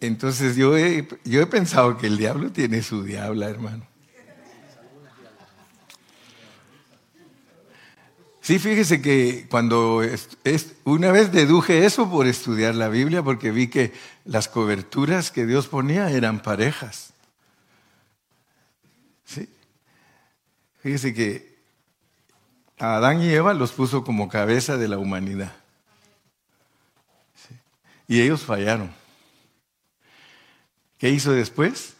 [0.00, 3.86] Entonces yo he, yo he pensado que el diablo tiene su diabla, hermano.
[8.48, 10.30] Sí, fíjese que cuando es,
[10.84, 13.92] una vez deduje eso por estudiar la Biblia, porque vi que
[14.24, 17.12] las coberturas que Dios ponía eran parejas.
[19.26, 19.50] Sí.
[20.80, 21.58] Fíjese que
[22.78, 25.52] a Adán y Eva los puso como cabeza de la humanidad.
[28.08, 28.90] Y ellos fallaron.
[30.96, 31.94] ¿Qué hizo después?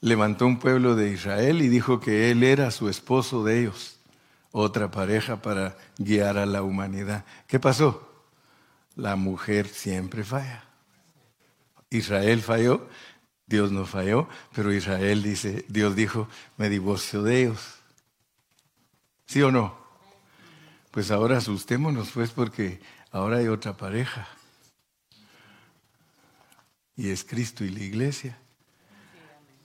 [0.00, 3.98] Levantó un pueblo de Israel y dijo que él era su esposo de ellos
[4.52, 7.24] otra pareja para guiar a la humanidad.
[7.46, 8.08] ¿Qué pasó?
[8.94, 10.64] La mujer siempre falla.
[11.88, 12.86] Israel falló,
[13.46, 17.78] Dios no falló, pero Israel dice, Dios dijo, me divorcio de ellos.
[19.26, 19.74] ¿Sí o no?
[20.90, 24.28] Pues ahora asustémonos pues porque ahora hay otra pareja.
[27.02, 28.38] Y es Cristo y la iglesia.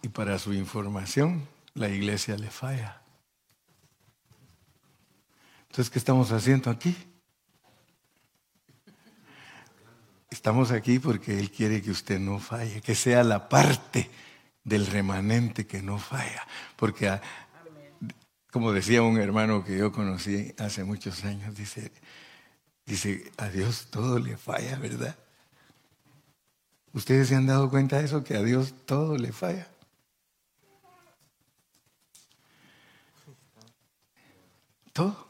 [0.01, 2.99] Y para su información, la iglesia le falla.
[5.69, 6.97] Entonces, ¿qué estamos haciendo aquí?
[10.31, 14.09] Estamos aquí porque Él quiere que usted no falle, que sea la parte
[14.63, 16.41] del remanente que no falla.
[16.75, 17.21] Porque, ah,
[18.49, 21.91] como decía un hermano que yo conocí hace muchos años, dice,
[22.83, 25.15] dice, a Dios todo le falla, ¿verdad?
[26.97, 28.23] ¿Ustedes se han dado cuenta de eso?
[28.23, 29.67] Que a Dios todo le falla.
[34.93, 35.27] Todo.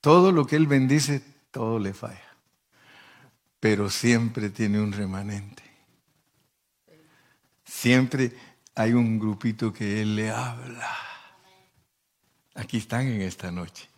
[0.00, 2.36] Todo lo que Él bendice, todo le falla.
[3.58, 5.64] Pero siempre tiene un remanente.
[7.64, 8.32] siempre
[8.76, 10.96] hay un grupito que Él le habla.
[12.54, 13.88] Aquí están en esta noche.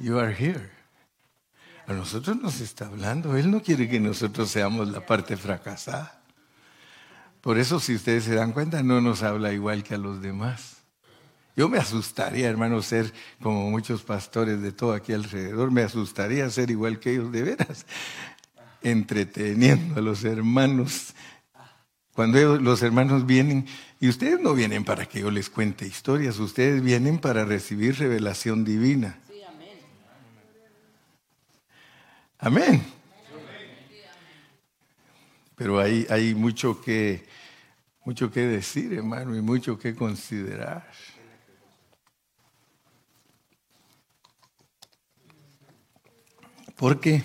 [0.00, 0.73] You are here.
[1.86, 3.36] A nosotros nos está hablando.
[3.36, 6.20] Él no quiere que nosotros seamos la parte fracasada.
[7.40, 10.78] Por eso, si ustedes se dan cuenta, no nos habla igual que a los demás.
[11.56, 15.70] Yo me asustaría, hermano, ser como muchos pastores de todo aquí alrededor.
[15.70, 17.84] Me asustaría ser igual que ellos de veras,
[18.82, 21.14] entreteniendo a los hermanos.
[22.14, 23.66] Cuando los hermanos vienen,
[24.00, 28.64] y ustedes no vienen para que yo les cuente historias, ustedes vienen para recibir revelación
[28.64, 29.18] divina.
[32.44, 32.84] Amén.
[35.56, 37.26] Pero hay, hay mucho, que,
[38.04, 40.86] mucho que decir, hermano, y mucho que considerar.
[46.76, 47.24] Porque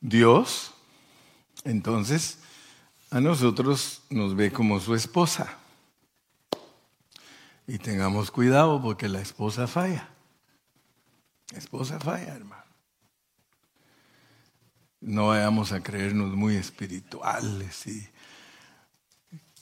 [0.00, 0.72] Dios,
[1.62, 2.40] entonces,
[3.12, 5.56] a nosotros nos ve como su esposa.
[7.68, 10.15] Y tengamos cuidado porque la esposa falla.
[11.54, 12.64] Esposa falla, hermano.
[15.00, 18.08] No vayamos a creernos muy espirituales y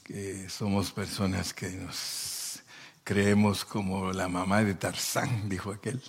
[0.04, 2.62] que somos personas que nos
[3.02, 6.02] creemos como la mamá de Tarzán, dijo aquel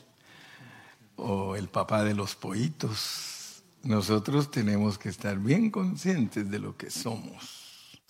[1.18, 3.64] o el papá de los pollitos.
[3.84, 8.02] Nosotros tenemos que estar bien conscientes de lo que somos.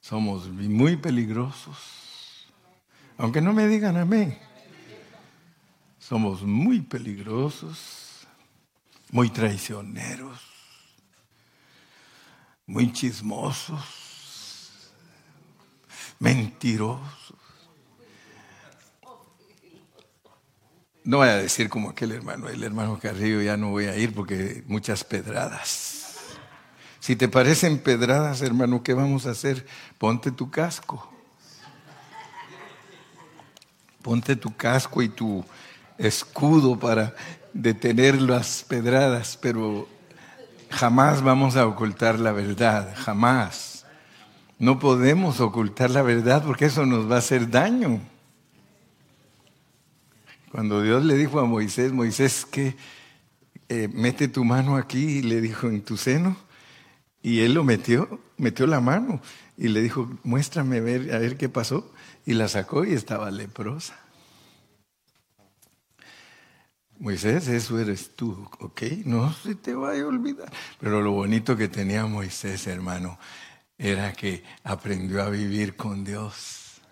[0.00, 1.76] Somos muy peligrosos.
[3.18, 4.38] Aunque no me digan amén.
[6.10, 8.26] Somos muy peligrosos,
[9.12, 10.40] muy traicioneros,
[12.66, 13.80] muy chismosos,
[16.18, 17.38] mentirosos.
[21.04, 24.12] No voy a decir como aquel hermano, el hermano Carrillo, ya no voy a ir
[24.12, 26.26] porque muchas pedradas.
[26.98, 29.64] Si te parecen pedradas, hermano, ¿qué vamos a hacer?
[29.96, 31.08] Ponte tu casco.
[34.02, 35.44] Ponte tu casco y tu
[36.00, 37.14] escudo para
[37.52, 39.88] detener las pedradas, pero
[40.70, 43.84] jamás vamos a ocultar la verdad, jamás.
[44.58, 48.00] No podemos ocultar la verdad porque eso nos va a hacer daño.
[50.50, 52.76] Cuando Dios le dijo a Moisés, Moisés, que
[53.68, 56.36] eh, mete tu mano aquí, y le dijo en tu seno,
[57.22, 59.20] y él lo metió, metió la mano
[59.56, 61.92] y le dijo, muéstrame ver, a ver qué pasó,
[62.24, 63.94] y la sacó y estaba leprosa.
[67.00, 68.82] Moisés, eso eres tú, ¿ok?
[69.06, 70.52] No se te vaya a olvidar.
[70.78, 73.18] Pero lo bonito que tenía Moisés, hermano,
[73.78, 76.82] era que aprendió a vivir con Dios.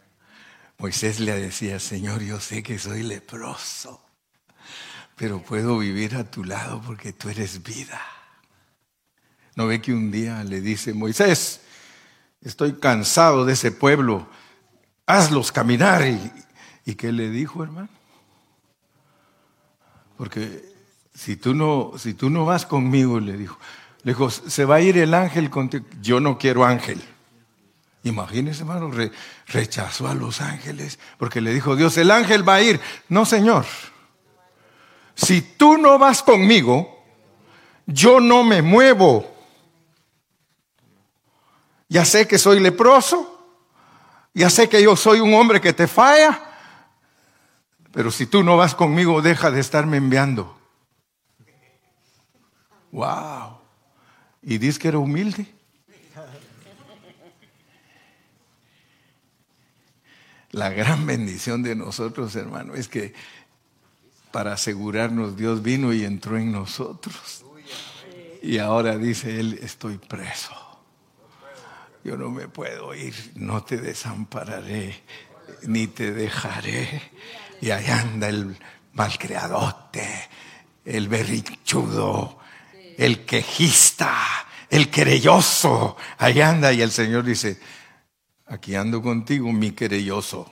[0.78, 4.02] Moisés le decía, Señor, yo sé que soy leproso,
[5.14, 8.00] pero puedo vivir a tu lado porque tú eres vida.
[9.56, 11.61] ¿No ve que un día le dice, Moisés,
[12.40, 14.26] estoy cansado de ese pueblo,
[15.04, 16.06] hazlos caminar?
[16.06, 16.32] ¿Y,
[16.86, 17.97] y qué le dijo, hermano?
[20.18, 20.68] Porque
[21.14, 23.56] si tú no, si tú no vas conmigo, le dijo,
[24.02, 25.86] le dijo, se va a ir el ángel contigo.
[26.02, 27.00] Yo no quiero ángel.
[28.02, 28.90] Imagínese, hermano,
[29.46, 32.80] rechazó a los ángeles porque le dijo Dios, el ángel va a ir.
[33.08, 33.64] No, Señor.
[35.14, 37.04] Si tú no vas conmigo,
[37.86, 39.34] yo no me muevo.
[41.88, 43.46] Ya sé que soy leproso,
[44.34, 46.47] ya sé que yo soy un hombre que te falla,
[47.93, 50.57] pero si tú no vas conmigo, deja de estarme enviando.
[52.93, 53.59] Wow.
[54.43, 55.47] Y dice que era humilde.
[60.51, 63.14] La gran bendición de nosotros, hermano, es que
[64.30, 67.45] para asegurarnos Dios vino y entró en nosotros.
[68.43, 70.55] Y ahora dice Él, estoy preso.
[72.05, 75.03] Yo no me puedo ir, no te desampararé,
[75.62, 77.03] ni te dejaré.
[77.61, 78.56] Y allá anda el
[78.92, 80.28] malcreadote,
[80.84, 82.38] el berrichudo,
[82.96, 84.16] el quejista,
[84.70, 85.96] el querelloso.
[86.18, 87.61] Allá anda y el Señor dice,
[88.50, 90.50] Aquí ando contigo, mi querelloso.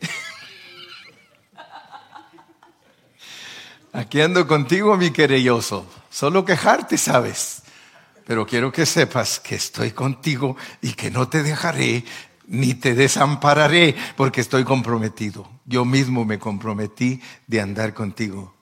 [3.92, 5.92] Aquí ando contigo, mi querelloso.
[6.08, 7.64] Solo quejarte, sabes.
[8.24, 12.04] Pero quiero que sepas que estoy contigo y que no te dejaré
[12.46, 15.48] ni te desampararé porque estoy comprometido.
[15.64, 18.54] Yo mismo me comprometí de andar contigo.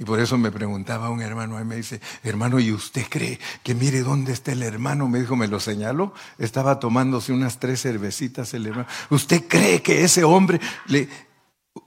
[0.00, 3.74] Y por eso me preguntaba un hermano, y me dice, hermano, ¿y usted cree que
[3.74, 5.06] mire dónde está el hermano?
[5.08, 8.88] Me dijo, me lo señaló, estaba tomándose unas tres cervecitas el hermano.
[9.10, 11.06] ¿Usted cree que ese hombre le...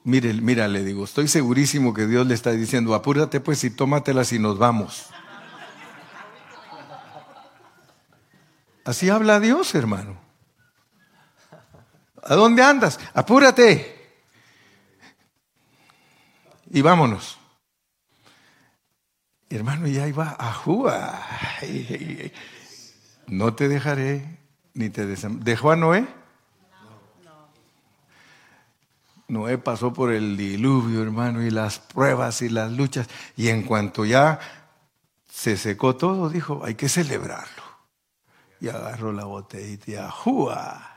[0.03, 4.31] Mire, mira, le digo, estoy segurísimo que Dios le está diciendo, apúrate pues y tómatelas
[4.31, 5.07] y nos vamos.
[8.86, 10.17] Así habla Dios, hermano.
[12.23, 12.99] ¿A dónde andas?
[13.13, 13.93] Apúrate.
[16.71, 17.38] Y vámonos.
[19.49, 21.19] Hermano, ya iba a jugar.
[23.27, 24.39] No te dejaré
[24.73, 25.43] ni te desamaré.
[25.43, 26.07] ¿Dejó a Noé?
[29.27, 33.07] Noé pasó por el diluvio, hermano, y las pruebas y las luchas.
[33.36, 34.39] Y en cuanto ya
[35.29, 37.72] se secó todo, dijo, hay que celebrarlo.
[38.64, 40.95] Y agarró la botellita y ¡ajúa!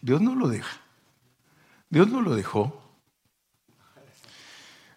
[0.00, 0.80] Dios no lo deja.
[1.90, 2.80] Dios no lo dejó.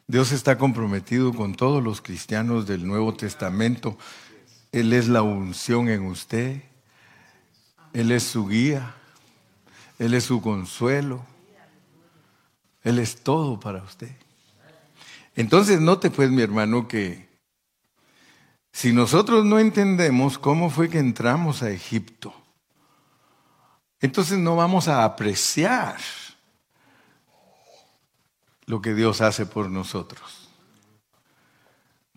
[0.05, 3.97] Dios está comprometido con todos los cristianos del Nuevo Testamento.
[4.71, 6.61] Él es la unción en usted.
[7.93, 8.93] Él es su guía.
[9.97, 11.25] Él es su consuelo.
[12.83, 14.15] Él es todo para usted.
[15.35, 17.24] Entonces, note pues, mi hermano, que
[18.75, 22.33] si nosotros no entendemos cómo fue que entramos a Egipto,
[24.01, 25.95] entonces no vamos a apreciar
[28.65, 30.49] lo que Dios hace por nosotros.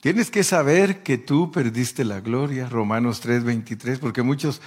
[0.00, 4.60] Tienes que saber que tú perdiste la gloria, Romanos 3:23, porque muchos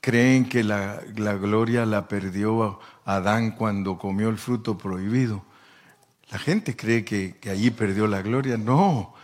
[0.00, 5.44] creen que la, gloria la perdió Adán cuando comió el fruto prohibido.
[6.30, 8.58] La gente cree que, que allí perdió la gloria.
[8.58, 9.14] No,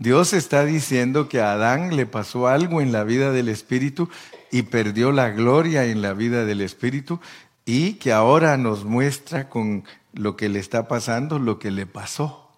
[0.00, 4.08] Dios está diciendo que a Adán le pasó algo en la vida del Espíritu
[4.50, 7.20] y perdió la gloria en la vida del Espíritu
[7.66, 9.84] y que ahora nos muestra con
[10.14, 12.50] lo que le está pasando lo que le pasó.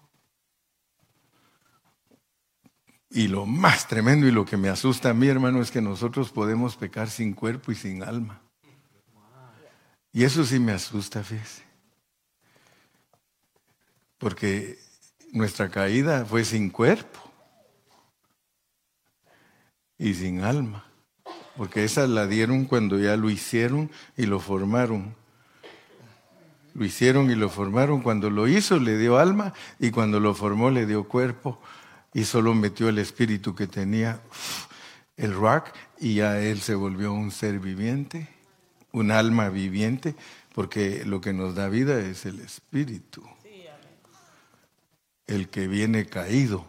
[3.09, 6.31] Y lo más tremendo y lo que me asusta a mí, hermano, es que nosotros
[6.31, 8.41] podemos pecar sin cuerpo y sin alma.
[10.13, 11.63] Y eso sí me asusta, fíjese.
[14.17, 14.79] Porque
[15.33, 17.22] nuestra caída fue sin cuerpo
[20.03, 20.83] y sin alma.
[21.55, 25.15] Porque esa la dieron cuando ya lo hicieron y lo formaron.
[26.73, 28.01] Lo hicieron y lo formaron.
[28.01, 31.61] Cuando lo hizo le dio alma y cuando lo formó le dio cuerpo
[32.13, 34.19] y solo metió el espíritu que tenía
[35.15, 38.27] el rock y ya él se volvió un ser viviente,
[38.91, 40.15] un alma viviente,
[40.53, 43.23] porque lo que nos da vida es el espíritu,
[45.27, 46.65] el que viene caído.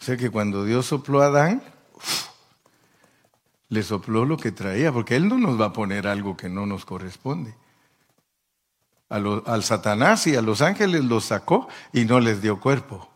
[0.00, 1.73] O sea que cuando Dios sopló a Adán,
[3.68, 6.66] le sopló lo que traía, porque Él no nos va a poner algo que no
[6.66, 7.54] nos corresponde.
[9.08, 13.08] al Satanás y a los ángeles los sacó y no les dio cuerpo.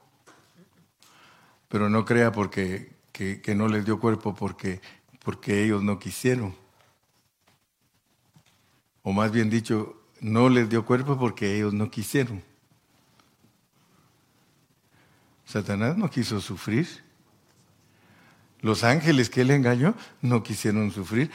[1.68, 2.99] Pero no crea porque
[3.43, 4.81] que, no les dio cuerpo porque,
[5.24, 6.55] porque ellos no quisieron.
[9.03, 12.43] O más bien dicho, no les dio cuerpo porque ellos no quisieron.
[15.45, 16.87] Satanás no quiso sufrir.
[18.61, 21.31] Los ángeles que él engañó no quisieron sufrir.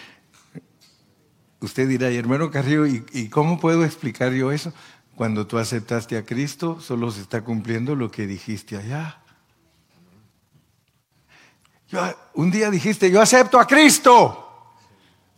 [1.59, 4.73] Usted dirá, hermano Carrillo, ¿y, ¿y, cómo puedo explicar yo eso?
[5.15, 9.23] Cuando tú aceptaste a Cristo, solo se está cumpliendo lo que dijiste allá
[12.33, 14.39] un día dijiste, yo acepto a Cristo.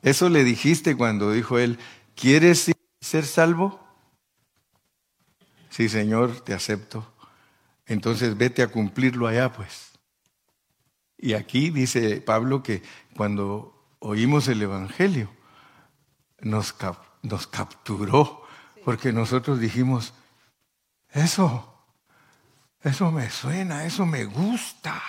[0.01, 1.79] Eso le dijiste cuando dijo él,
[2.15, 2.71] ¿quieres
[3.01, 3.79] ser salvo?
[5.69, 7.13] Sí, Señor, te acepto.
[7.85, 9.91] Entonces vete a cumplirlo allá, pues.
[11.17, 12.83] Y aquí dice Pablo que
[13.15, 15.29] cuando oímos el Evangelio,
[16.39, 16.75] nos,
[17.21, 18.43] nos capturó,
[18.83, 20.13] porque nosotros dijimos,
[21.09, 21.73] eso,
[22.81, 25.01] eso me suena, eso me gusta.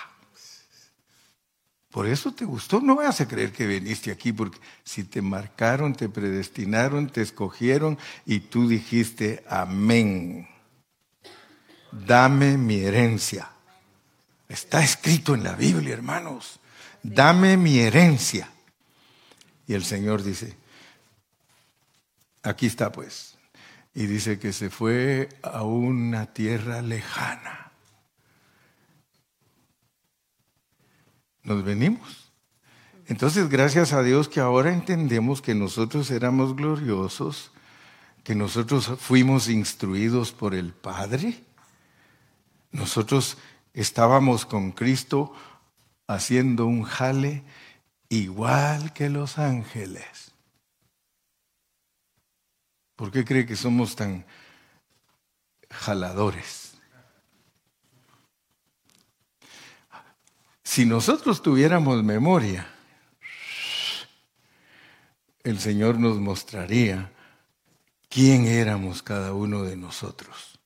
[1.91, 2.79] Por eso te gustó.
[2.79, 7.97] No vas a creer que viniste aquí, porque si te marcaron, te predestinaron, te escogieron
[8.25, 10.47] y tú dijiste amén.
[11.91, 13.49] Dame mi herencia.
[14.47, 16.59] Está escrito en la Biblia, hermanos.
[17.03, 18.49] Dame mi herencia.
[19.67, 20.55] Y el Señor dice,
[22.43, 23.37] aquí está pues.
[23.93, 27.67] Y dice que se fue a una tierra lejana
[31.47, 32.29] nos venimos.
[33.07, 37.51] Entonces, gracias a Dios que ahora entendemos que nosotros éramos gloriosos,
[38.25, 41.41] que nosotros fuimos instruidos por el Padre.
[42.73, 43.37] Nosotros
[43.77, 45.31] estábamos con Cristo
[46.07, 47.43] haciendo un jale
[48.09, 50.33] igual que los ángeles.
[52.95, 54.25] ¿Por qué cree que somos tan
[55.69, 56.73] jaladores?
[60.63, 62.67] Si nosotros tuviéramos memoria,
[65.43, 67.11] el Señor nos mostraría
[68.09, 70.56] quién éramos cada uno de nosotros.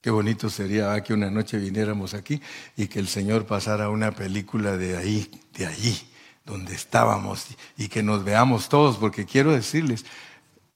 [0.00, 2.40] Qué bonito sería que una noche viniéramos aquí
[2.76, 6.08] y que el Señor pasara una película de ahí, de allí,
[6.44, 10.06] donde estábamos, y que nos veamos todos, porque quiero decirles,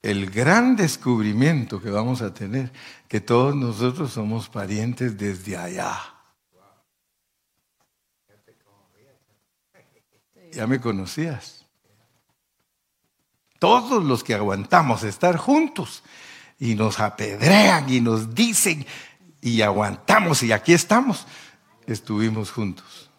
[0.03, 2.73] el gran descubrimiento que vamos a tener,
[3.07, 5.99] que todos nosotros somos parientes desde allá.
[10.53, 11.65] Ya me conocías.
[13.61, 16.03] Todos los que aguantamos estar juntos
[16.59, 18.85] y nos apedrean y nos dicen
[19.43, 21.27] y aguantamos y aquí estamos,
[21.87, 23.11] estuvimos juntos.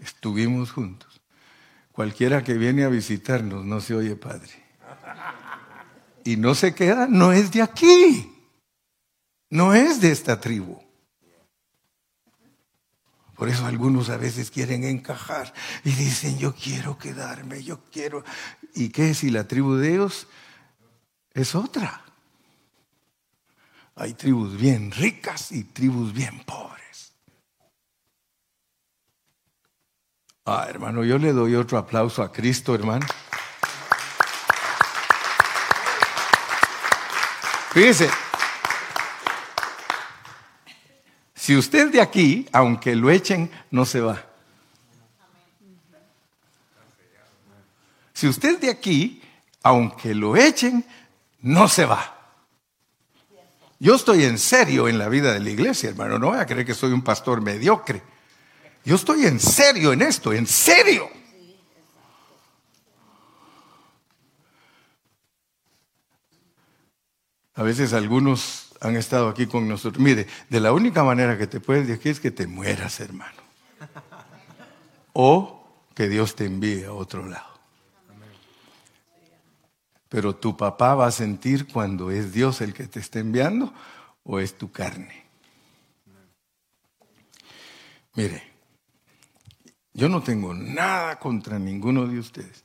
[0.00, 1.20] Estuvimos juntos.
[1.92, 4.50] Cualquiera que viene a visitarnos no se oye padre.
[6.24, 8.32] Y no se queda, no es de aquí.
[9.50, 10.82] No es de esta tribu.
[13.36, 15.52] Por eso algunos a veces quieren encajar
[15.84, 18.24] y dicen, yo quiero quedarme, yo quiero.
[18.74, 20.26] ¿Y qué si la tribu de ellos
[21.32, 22.03] es otra?
[23.96, 27.12] Hay tribus bien ricas y tribus bien pobres.
[30.44, 33.06] Ah, hermano, yo le doy otro aplauso a Cristo, hermano.
[37.72, 38.10] Fíjese,
[41.34, 44.24] si usted de aquí, aunque lo echen, no se va.
[48.12, 49.22] Si usted de aquí,
[49.62, 50.84] aunque lo echen,
[51.40, 52.23] no se va.
[53.84, 56.18] Yo estoy en serio en la vida de la iglesia, hermano.
[56.18, 58.02] No voy a creer que soy un pastor mediocre.
[58.82, 61.06] Yo estoy en serio en esto, en serio.
[67.54, 70.02] A veces algunos han estado aquí con nosotros.
[70.02, 73.42] Mire, de la única manera que te puedes de aquí es que te mueras, hermano.
[75.12, 75.62] O
[75.94, 77.53] que Dios te envíe a otro lado.
[80.14, 83.74] Pero tu papá va a sentir cuando es Dios el que te está enviando
[84.22, 85.24] o es tu carne.
[88.14, 88.40] Mire,
[89.92, 92.62] yo no tengo nada contra ninguno de ustedes.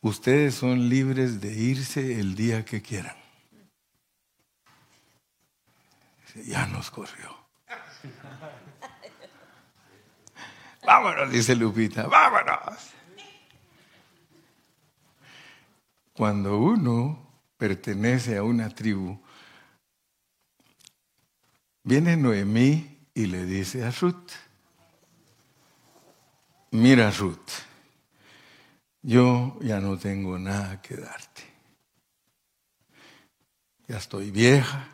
[0.00, 3.18] Ustedes son libres de irse el día que quieran.
[6.46, 7.36] Ya nos corrió.
[10.86, 12.97] Vámonos, dice Lupita, vámonos.
[16.18, 19.22] Cuando uno pertenece a una tribu,
[21.84, 24.32] viene Noemí y le dice a Ruth,
[26.72, 27.50] mira Ruth,
[29.00, 31.44] yo ya no tengo nada que darte.
[33.86, 34.88] Ya estoy vieja,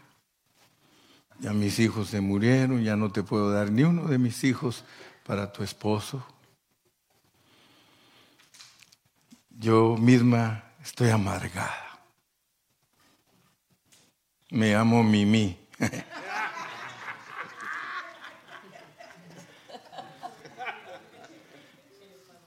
[1.40, 4.84] ya mis hijos se murieron, ya no te puedo dar ni uno de mis hijos
[5.24, 6.22] para tu esposo.
[9.48, 11.98] Yo misma Estoy amargada.
[14.50, 15.58] Me amo Mimi.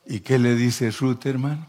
[0.05, 1.65] ¿Y qué le dice Ruth, hermano?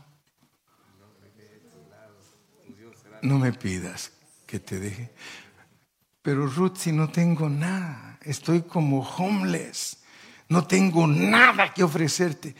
[3.22, 4.12] No me pidas
[4.46, 5.10] que te deje.
[6.20, 10.02] Pero Ruth, si no tengo nada, estoy como homeless,
[10.50, 12.54] no tengo nada que ofrecerte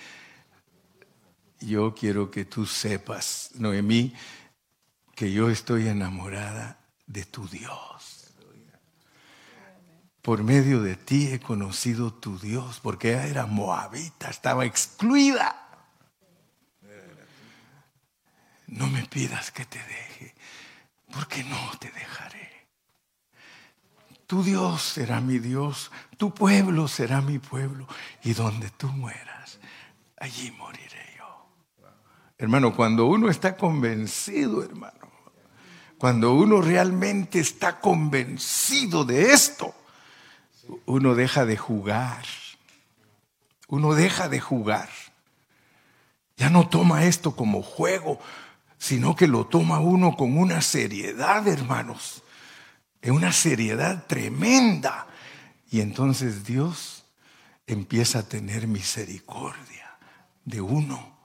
[1.60, 4.14] yo quiero que tú sepas, Noemí,
[5.14, 8.32] que yo estoy enamorada de tu Dios.
[10.22, 15.64] Por medio de ti he conocido tu Dios, porque ella era moabita, estaba excluida.
[18.66, 20.34] No me pidas que te deje,
[21.10, 22.66] porque no te dejaré.
[24.26, 27.88] Tu Dios será mi Dios, tu pueblo será mi pueblo,
[28.22, 29.58] y donde tú mueras,
[30.18, 31.08] allí moriré.
[32.38, 35.10] Hermano, cuando uno está convencido, hermano,
[35.98, 39.74] cuando uno realmente está convencido de esto,
[40.86, 42.24] uno deja de jugar.
[43.66, 44.88] Uno deja de jugar.
[46.36, 48.20] Ya no toma esto como juego,
[48.78, 52.22] sino que lo toma uno con una seriedad, hermanos.
[53.02, 55.08] En una seriedad tremenda.
[55.72, 57.04] Y entonces Dios
[57.66, 59.98] empieza a tener misericordia
[60.44, 61.17] de uno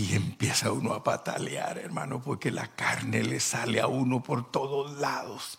[0.00, 4.98] y empieza uno a patalear, hermano, porque la carne le sale a uno por todos
[4.98, 5.58] lados.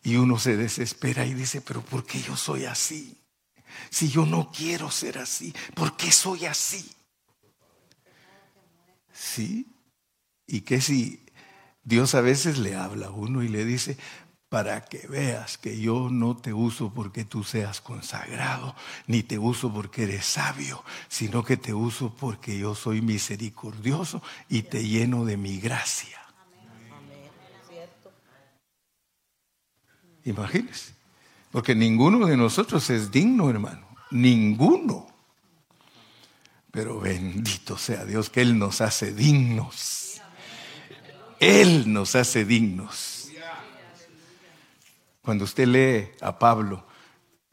[0.00, 3.20] Y uno se desespera y dice, pero ¿por qué yo soy así?
[3.90, 6.88] Si yo no quiero ser así, ¿por qué soy así?
[9.12, 9.66] ¿Sí?
[10.46, 11.26] ¿Y qué si
[11.82, 13.98] Dios a veces le habla a uno y le dice,
[14.54, 18.76] para que veas que yo no te uso porque tú seas consagrado,
[19.08, 24.62] ni te uso porque eres sabio, sino que te uso porque yo soy misericordioso y
[24.62, 26.20] te lleno de mi gracia.
[30.24, 30.92] Imagínense.
[31.50, 33.88] Porque ninguno de nosotros es digno, hermano.
[34.12, 35.08] Ninguno.
[36.70, 40.20] Pero bendito sea Dios que Él nos hace dignos.
[41.40, 43.13] Él nos hace dignos.
[45.24, 46.86] Cuando usted lee a Pablo,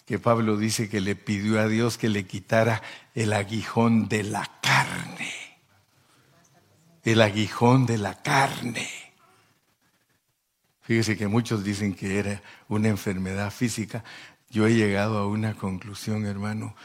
[0.05, 2.81] que Pablo dice que le pidió a Dios que le quitara
[3.15, 5.31] el aguijón de la carne.
[7.03, 8.89] El aguijón de la carne.
[10.81, 14.03] Fíjese que muchos dicen que era una enfermedad física.
[14.49, 16.75] Yo he llegado a una conclusión, hermano,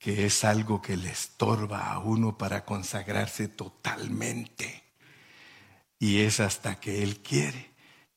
[0.00, 4.82] que es algo que le estorba a uno para consagrarse totalmente.
[6.00, 7.70] Y es hasta que Él quiere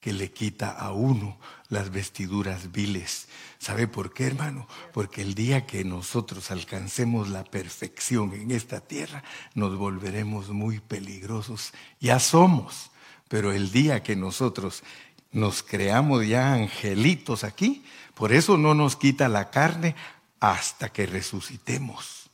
[0.05, 3.27] que le quita a uno las vestiduras viles.
[3.57, 4.67] ¿Sabe por qué, hermano?
[4.93, 11.73] Porque el día que nosotros alcancemos la perfección en esta tierra, nos volveremos muy peligrosos.
[11.99, 12.91] Ya somos,
[13.27, 14.83] pero el día que nosotros
[15.31, 19.95] nos creamos ya angelitos aquí, por eso no nos quita la carne
[20.39, 22.29] hasta que resucitemos.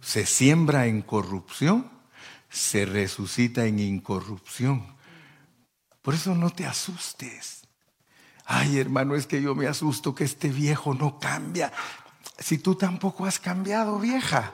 [0.00, 1.90] Se siembra en corrupción,
[2.50, 4.94] se resucita en incorrupción.
[6.02, 7.63] Por eso no te asustes.
[8.46, 11.72] Ay, hermano, es que yo me asusto que este viejo no cambia.
[12.38, 14.52] Si tú tampoco has cambiado, vieja.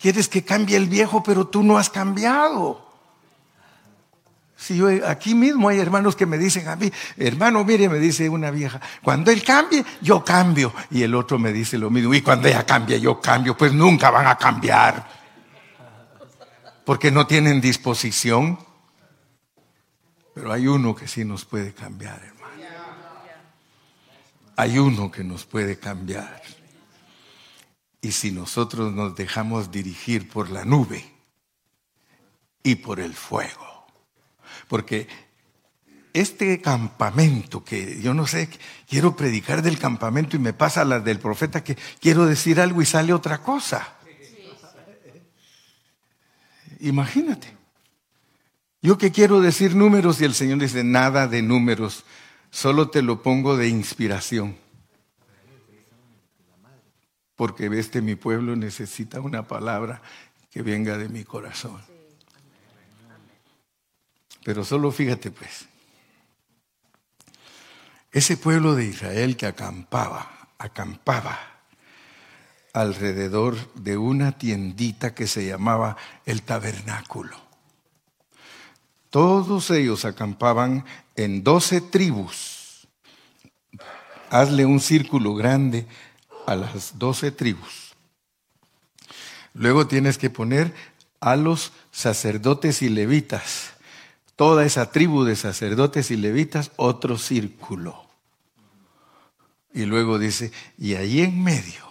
[0.00, 2.84] Quieres que cambie el viejo, pero tú no has cambiado.
[4.56, 8.28] Si yo aquí mismo hay hermanos que me dicen a mí, hermano, mire, me dice
[8.28, 10.72] una vieja, cuando él cambie, yo cambio.
[10.90, 13.56] Y el otro me dice lo mismo, y cuando ella cambie, yo cambio.
[13.56, 15.06] Pues nunca van a cambiar.
[16.84, 18.58] Porque no tienen disposición.
[20.34, 22.44] Pero hay uno que sí nos puede cambiar, hermano.
[24.56, 26.42] Hay uno que nos puede cambiar.
[28.00, 31.04] Y si nosotros nos dejamos dirigir por la nube
[32.62, 33.86] y por el fuego.
[34.68, 35.08] Porque
[36.12, 38.48] este campamento, que yo no sé,
[38.88, 42.86] quiero predicar del campamento y me pasa la del profeta que quiero decir algo y
[42.86, 43.96] sale otra cosa.
[46.80, 47.53] Imagínate.
[48.84, 52.04] Yo que quiero decir números y el Señor dice nada de números,
[52.50, 54.58] solo te lo pongo de inspiración.
[57.34, 60.02] Porque este mi pueblo necesita una palabra
[60.50, 61.80] que venga de mi corazón.
[64.44, 65.64] Pero solo fíjate pues,
[68.12, 71.38] ese pueblo de Israel que acampaba, acampaba
[72.74, 77.43] alrededor de una tiendita que se llamaba el tabernáculo.
[79.14, 80.84] Todos ellos acampaban
[81.14, 82.88] en doce tribus.
[84.28, 85.86] Hazle un círculo grande
[86.48, 87.94] a las doce tribus.
[89.52, 90.74] Luego tienes que poner
[91.20, 93.74] a los sacerdotes y levitas.
[94.34, 98.08] Toda esa tribu de sacerdotes y levitas, otro círculo.
[99.72, 101.84] Y luego dice, y allí en medio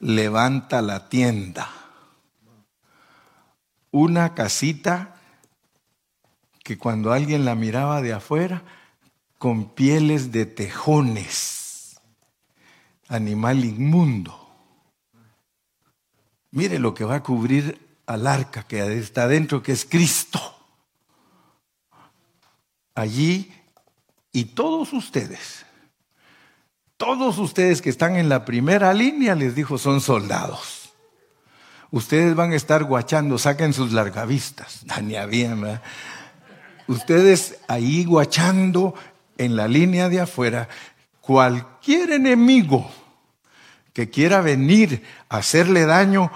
[0.00, 1.70] levanta la tienda.
[3.90, 5.16] Una casita
[6.68, 8.62] que cuando alguien la miraba de afuera,
[9.38, 11.98] con pieles de tejones,
[13.08, 14.50] animal inmundo.
[16.50, 20.38] Mire lo que va a cubrir al arca que está adentro, que es Cristo.
[22.94, 23.50] Allí,
[24.30, 25.64] y todos ustedes,
[26.98, 30.92] todos ustedes que están en la primera línea, les dijo, son soldados.
[31.90, 34.84] Ustedes van a estar guachando, saquen sus largavistas.
[35.02, 35.80] Ni había,
[36.88, 38.94] ustedes ahí guachando
[39.36, 40.68] en la línea de afuera,
[41.20, 42.90] cualquier enemigo
[43.92, 46.30] que quiera venir a hacerle daño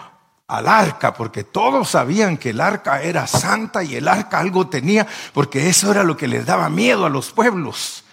[0.46, 5.07] al arca, porque todos sabían que el arca era santa y el arca algo tenía,
[5.32, 8.05] porque eso era lo que les daba miedo a los pueblos.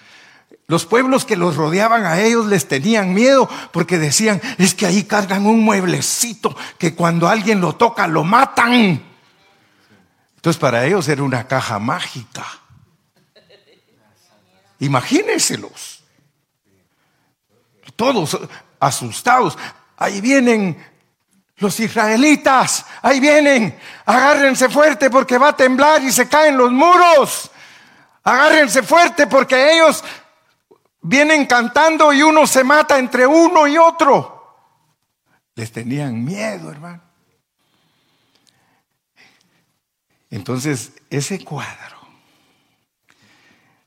[0.67, 5.03] Los pueblos que los rodeaban a ellos les tenían miedo porque decían, es que ahí
[5.03, 9.08] cargan un mueblecito que cuando alguien lo toca lo matan.
[10.39, 12.45] Entonces para ellos era una caja mágica.
[14.79, 16.01] Imagínenselos.
[17.97, 18.39] Todos
[18.79, 19.57] asustados.
[19.97, 20.81] Ahí vienen
[21.57, 22.85] los israelitas.
[23.01, 23.77] Ahí vienen.
[24.05, 27.51] Agárrense fuerte porque va a temblar y se caen los muros.
[28.23, 30.01] Agárrense fuerte porque ellos
[31.01, 34.55] vienen cantando y uno se mata entre uno y otro.
[35.55, 37.08] Les tenían miedo, hermano.
[40.29, 41.97] Entonces, ese cuadro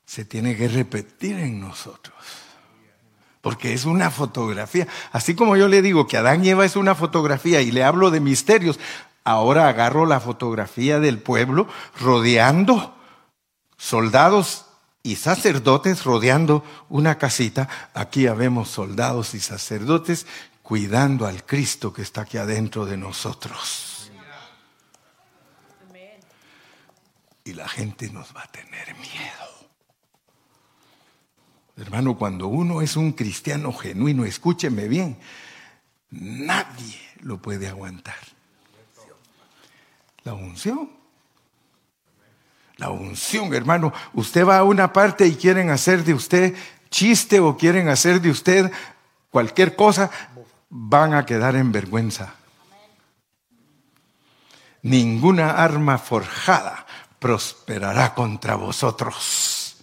[0.05, 2.15] se tiene que repetir en nosotros.
[3.41, 4.87] Porque es una fotografía.
[5.11, 8.11] Así como yo le digo que Adán y Eva es una fotografía y le hablo
[8.11, 8.79] de misterios,
[9.23, 11.67] ahora agarro la fotografía del pueblo
[11.99, 12.95] rodeando
[13.75, 14.65] soldados
[15.01, 17.67] y sacerdotes rodeando una casita.
[17.93, 20.25] Aquí habemos soldados y sacerdotes
[20.61, 23.92] cuidando al Cristo que está aquí adentro de nosotros.
[27.45, 29.69] Y la gente nos va a tener miedo.
[31.75, 35.17] Hermano, cuando uno es un cristiano genuino, escúcheme bien,
[36.11, 38.15] nadie lo puede aguantar.
[40.23, 40.89] La unción.
[42.77, 43.91] La unción, hermano.
[44.13, 46.55] Usted va a una parte y quieren hacer de usted
[46.93, 48.71] chiste o quieren hacer de usted
[49.31, 50.11] cualquier cosa,
[50.69, 52.35] van a quedar en vergüenza.
[54.83, 56.85] Ninguna arma forjada
[57.23, 59.77] prosperará contra vosotros.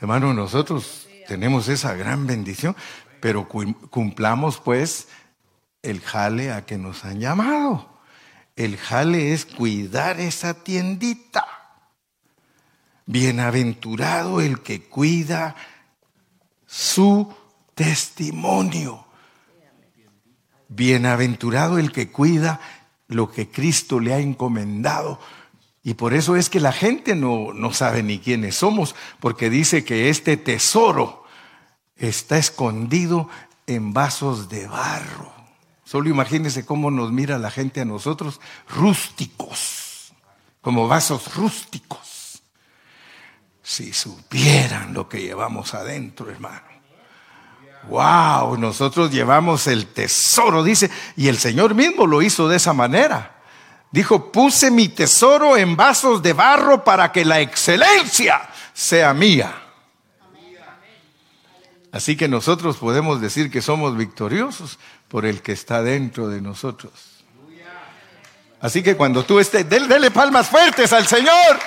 [0.00, 2.74] Hermano, nosotros tenemos esa gran bendición,
[3.20, 5.06] pero cumplamos pues
[5.82, 8.00] el jale a que nos han llamado.
[8.56, 11.46] El jale es cuidar esa tiendita.
[13.06, 15.54] Bienaventurado el que cuida
[16.66, 17.32] su
[17.76, 19.06] testimonio.
[20.68, 22.60] Bienaventurado el que cuida
[23.08, 25.18] lo que Cristo le ha encomendado
[25.86, 29.84] y por eso es que la gente no, no sabe ni quiénes somos, porque dice
[29.84, 31.24] que este tesoro
[31.94, 33.28] está escondido
[33.68, 35.32] en vasos de barro.
[35.84, 40.12] Solo imagínense cómo nos mira la gente a nosotros, rústicos,
[40.60, 42.42] como vasos rústicos.
[43.62, 46.65] Si supieran lo que llevamos adentro, hermano.
[47.88, 53.36] Wow, nosotros llevamos el tesoro, dice, y el Señor mismo lo hizo de esa manera.
[53.92, 59.62] Dijo, puse mi tesoro en vasos de barro para que la excelencia sea mía.
[61.92, 64.78] Así que nosotros podemos decir que somos victoriosos
[65.08, 66.92] por el que está dentro de nosotros.
[68.60, 71.58] Así que cuando tú estés, dele, palmas fuertes al Señor.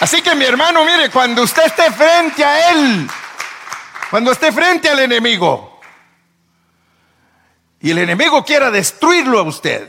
[0.00, 3.08] Así que mi hermano, mire, cuando usted esté frente a Él,
[4.10, 5.80] cuando esté frente al enemigo,
[7.80, 9.88] y el enemigo quiera destruirlo a usted,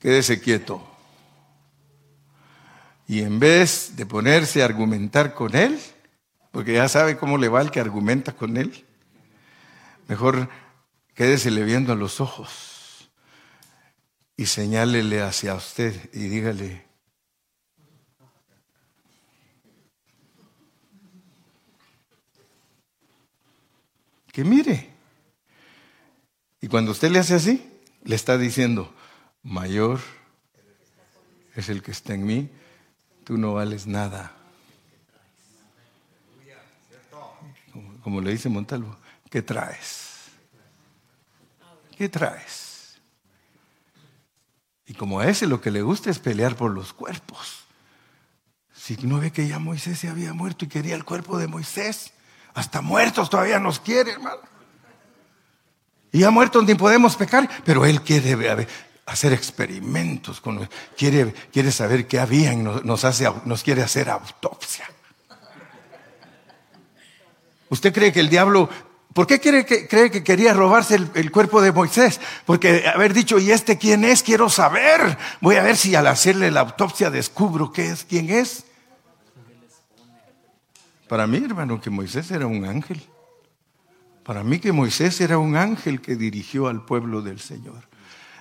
[0.00, 0.86] quédese quieto.
[3.06, 5.80] Y en vez de ponerse a argumentar con él,
[6.50, 8.84] porque ya sabe cómo le va el que argumenta con él,
[10.08, 10.48] mejor
[11.14, 13.10] quédesele viendo a los ojos
[14.36, 16.84] y señálele hacia usted y dígale,
[24.32, 24.90] que mire.
[26.60, 27.70] Y cuando usted le hace así,
[28.02, 28.92] le está diciendo,
[29.42, 30.00] mayor
[31.54, 32.50] es el que está en mí,
[33.24, 34.32] tú no vales nada.
[38.02, 38.96] Como, le dice Montalvo,
[39.30, 40.10] ¿qué traes?
[41.96, 42.98] ¿Qué traes?
[44.86, 47.64] Y como a ese lo que le gusta es pelear por los cuerpos.
[48.74, 52.12] Si no ve que ya Moisés se había muerto y quería el cuerpo de Moisés,
[52.54, 54.40] hasta muertos todavía nos quiere, hermano.
[56.12, 58.66] Y ya muertos ni podemos pecar, pero Él quiere
[59.06, 64.88] hacer experimentos, con, quiere, quiere saber qué había, nos, hace, nos quiere hacer autopsia.
[67.70, 68.68] ¿Usted cree que el diablo
[69.14, 72.18] ¿Por qué cree que, cree que quería robarse el, el, cuerpo de Moisés?
[72.46, 74.22] Porque haber dicho, ¿y este quién es?
[74.22, 75.18] Quiero saber.
[75.42, 78.64] Voy a ver si al hacerle la autopsia descubro qué es, quién es.
[81.12, 83.02] Para mí, hermano, que Moisés era un ángel.
[84.24, 87.86] Para mí que Moisés era un ángel que dirigió al pueblo del Señor.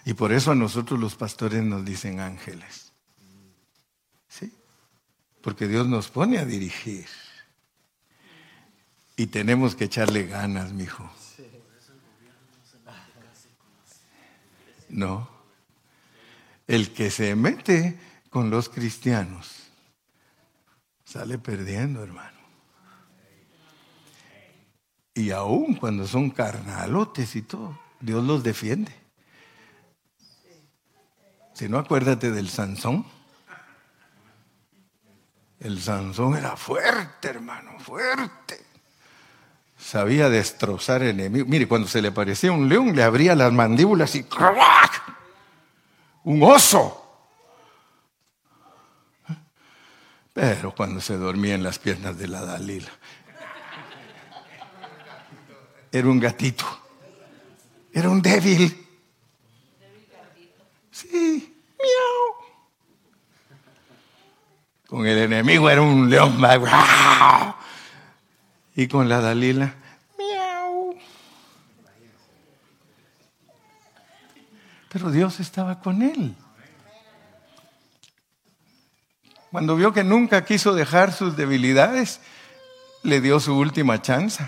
[0.06, 2.94] Y por eso a nosotros los pastores nos dicen ángeles.
[4.30, 4.54] ¿Sí?
[5.42, 7.08] Porque Dios nos pone a dirigir.
[9.18, 11.12] Y tenemos que echarle ganas, mi hijo.
[14.88, 15.30] No.
[16.68, 18.00] El que se mete
[18.30, 19.64] con los cristianos
[21.04, 22.41] sale perdiendo, hermano.
[25.14, 28.94] Y aún cuando son carnalotes y todo, Dios los defiende.
[31.54, 33.06] Si no, acuérdate del Sansón.
[35.60, 38.66] El Sansón era fuerte, hermano, fuerte.
[39.78, 41.48] Sabía destrozar enemigos.
[41.48, 45.04] Mire, cuando se le parecía un león, le abría las mandíbulas y ¡crack!
[46.24, 46.98] Un oso.
[50.34, 52.92] Pero cuando se dormía en las piernas de la Dalila,
[55.92, 56.66] era un gatito.
[57.94, 58.88] Era un débil.
[60.92, 62.36] Sí, miau.
[64.88, 66.42] Con el enemigo era un león.
[68.76, 69.76] Y con la Dalila,
[70.18, 70.96] miau.
[74.90, 76.36] Pero Dios estaba con él.
[79.52, 82.22] Cuando vio que nunca quiso dejar sus debilidades,
[83.04, 84.48] le dio su última chance.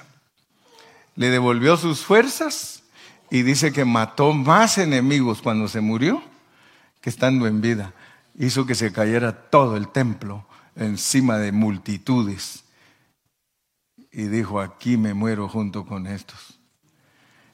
[1.16, 2.84] Le devolvió sus fuerzas
[3.30, 6.24] y dice que mató más enemigos cuando se murió
[7.02, 7.94] que estando en vida.
[8.36, 12.64] Hizo que se cayera todo el templo encima de multitudes.
[14.12, 16.60] Y dijo, aquí me muero junto con estos.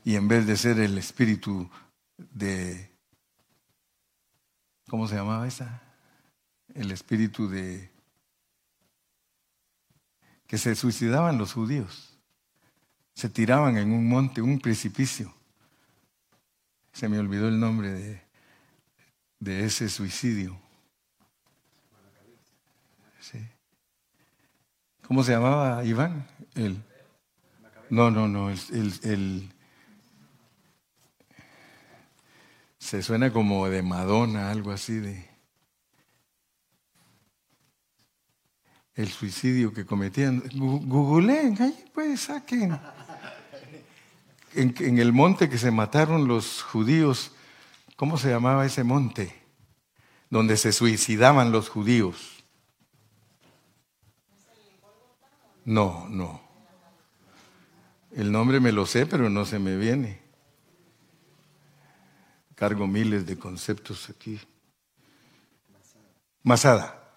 [0.04, 1.70] Y en vez de ser el espíritu
[2.18, 2.92] de...
[4.88, 5.82] ¿Cómo se llamaba esa?
[6.76, 7.92] el espíritu de
[10.48, 12.09] que se suicidaban los judíos.
[13.20, 15.36] Se tiraban en un monte, un precipicio.
[16.94, 18.22] Se me olvidó el nombre de,
[19.42, 20.58] de ese suicidio.
[25.06, 26.30] ¿Cómo se llamaba Iván?
[26.56, 26.82] El,
[27.90, 29.52] no, no, no, el,
[32.78, 35.30] se suena como de Madonna, algo así de...
[38.96, 40.42] el suicidio que cometían.
[40.56, 42.80] Googleen, ahí pues saquen.
[44.60, 47.32] En, el monte que se mataron los judíos,
[47.96, 49.34] ¿cómo se llamaba ese monte?
[50.30, 52.44] Donde se suicidaban los judíos.
[55.64, 56.42] No, no.
[58.12, 60.22] El nombre me lo sé, pero no se me viene.
[62.56, 64.42] Cargo miles de conceptos aquí.
[66.44, 67.14] Masada.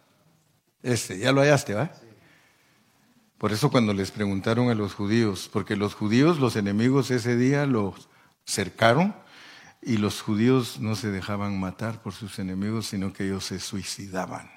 [0.81, 1.91] Este, ya lo hallaste, ¿va?
[3.43, 7.67] Por eso cuando les preguntaron a los judíos, porque los judíos, los enemigos ese día
[7.67, 8.09] los
[8.47, 9.17] cercaron
[9.83, 14.49] y los judíos no se dejaban matar por sus enemigos, sino que ellos se suicidaban.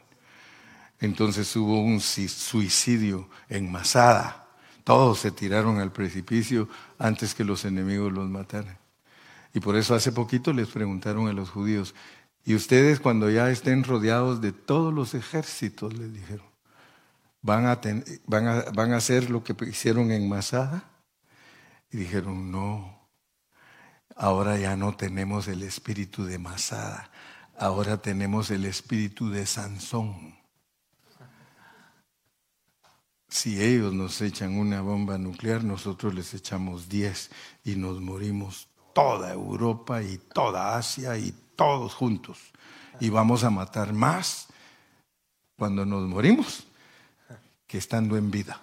[0.99, 4.49] Entonces hubo un suicidio en Masada.
[4.83, 6.69] Todos se tiraron al precipicio
[6.99, 8.77] antes que los enemigos los mataran.
[9.51, 11.95] Y por eso hace poquito les preguntaron a los judíos,
[12.45, 16.54] y ustedes cuando ya estén rodeados de todos los ejércitos, les dijeron,
[17.45, 17.79] ¿van a,
[18.25, 20.83] van a, van a hacer lo que hicieron en Masada?
[21.91, 23.07] Y dijeron, no,
[24.15, 27.11] ahora ya no tenemos el espíritu de Masada,
[27.57, 30.35] ahora tenemos el espíritu de Sansón.
[33.29, 37.29] Si ellos nos echan una bomba nuclear, nosotros les echamos diez
[37.63, 42.39] y nos morimos toda Europa y toda Asia y todos juntos.
[42.99, 44.47] Y vamos a matar más
[45.57, 46.64] cuando nos morimos
[47.67, 48.61] que estando en vida.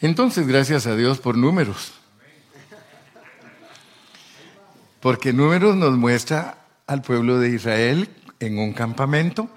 [0.00, 1.94] Entonces, gracias a Dios por números.
[5.00, 8.08] Porque números nos muestra al pueblo de Israel
[8.40, 9.48] en un campamento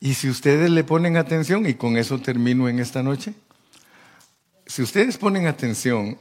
[0.00, 3.34] y si ustedes le ponen atención, y con eso termino en esta noche,
[4.64, 6.16] si ustedes ponen atención,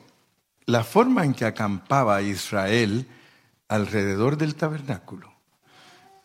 [0.69, 3.07] la forma en que acampaba Israel
[3.67, 5.33] alrededor del tabernáculo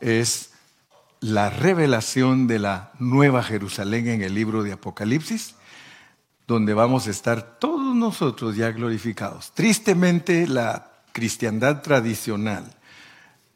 [0.01, 0.51] es
[1.21, 5.55] la revelación de la nueva Jerusalén en el libro de Apocalipsis,
[6.47, 9.53] donde vamos a estar todos nosotros ya glorificados.
[9.53, 12.71] Tristemente, la cristiandad tradicional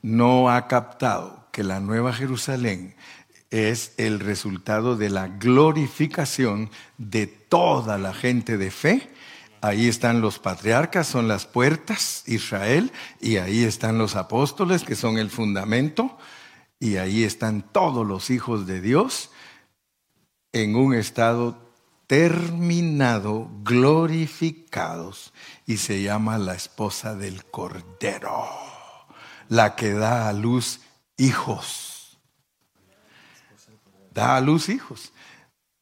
[0.00, 2.96] no ha captado que la nueva Jerusalén
[3.50, 9.10] es el resultado de la glorificación de toda la gente de fe.
[9.60, 15.18] Ahí están los patriarcas, son las puertas, Israel, y ahí están los apóstoles, que son
[15.18, 16.16] el fundamento,
[16.78, 19.30] y ahí están todos los hijos de Dios
[20.52, 21.58] en un estado
[22.06, 25.32] terminado, glorificados,
[25.66, 28.46] y se llama la esposa del Cordero,
[29.48, 30.80] la que da a luz
[31.16, 31.98] hijos
[34.18, 35.12] da a luz hijos.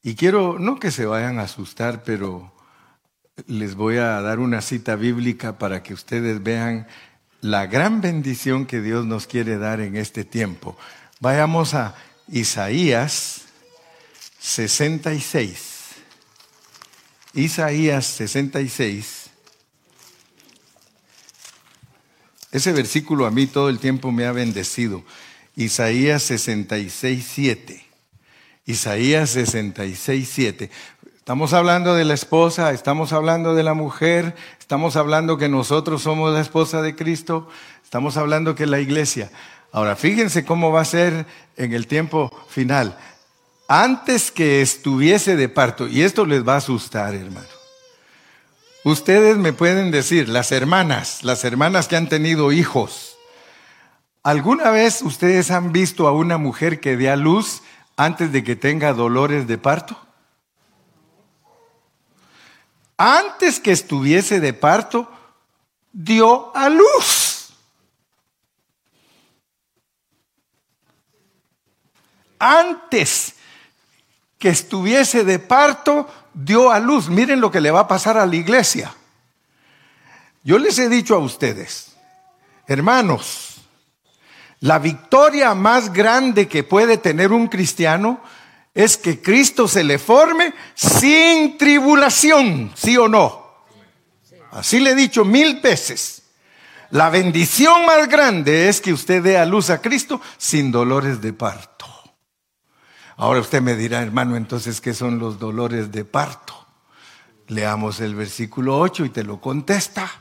[0.02, 2.52] Y quiero, no que se vayan a asustar, pero
[3.46, 6.86] les voy a dar una cita bíblica para que ustedes vean
[7.42, 10.76] la gran bendición que Dios nos quiere dar en este tiempo.
[11.20, 11.94] Vayamos a
[12.28, 13.42] Isaías
[14.40, 15.74] 66.
[17.34, 19.30] Isaías 66.
[22.52, 25.04] Ese versículo a mí todo el tiempo me ha bendecido.
[25.56, 27.86] Isaías 66, 7.
[28.64, 30.70] Isaías 66, 7.
[31.26, 36.32] Estamos hablando de la esposa, estamos hablando de la mujer, estamos hablando que nosotros somos
[36.32, 37.48] la esposa de Cristo,
[37.82, 39.32] estamos hablando que la iglesia.
[39.72, 42.96] Ahora, fíjense cómo va a ser en el tiempo final.
[43.66, 47.48] Antes que estuviese de parto, y esto les va a asustar, hermano.
[48.84, 53.16] Ustedes me pueden decir, las hermanas, las hermanas que han tenido hijos,
[54.22, 57.62] ¿alguna vez ustedes han visto a una mujer que dé a luz
[57.96, 60.05] antes de que tenga dolores de parto?
[62.96, 65.10] Antes que estuviese de parto,
[65.92, 67.50] dio a luz.
[72.38, 73.34] Antes
[74.38, 77.08] que estuviese de parto, dio a luz.
[77.08, 78.94] Miren lo que le va a pasar a la iglesia.
[80.42, 81.96] Yo les he dicho a ustedes,
[82.66, 83.56] hermanos,
[84.60, 88.20] la victoria más grande que puede tener un cristiano
[88.76, 93.64] es que Cristo se le forme sin tribulación, ¿sí o no?
[94.52, 96.24] Así le he dicho mil veces.
[96.90, 101.32] La bendición más grande es que usted dé a luz a Cristo sin dolores de
[101.32, 101.86] parto.
[103.16, 106.66] Ahora usted me dirá, hermano, entonces, ¿qué son los dolores de parto?
[107.48, 110.12] Leamos el versículo 8 y te lo contesta.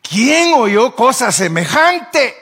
[0.00, 2.34] ¿Quién oyó cosa semejante?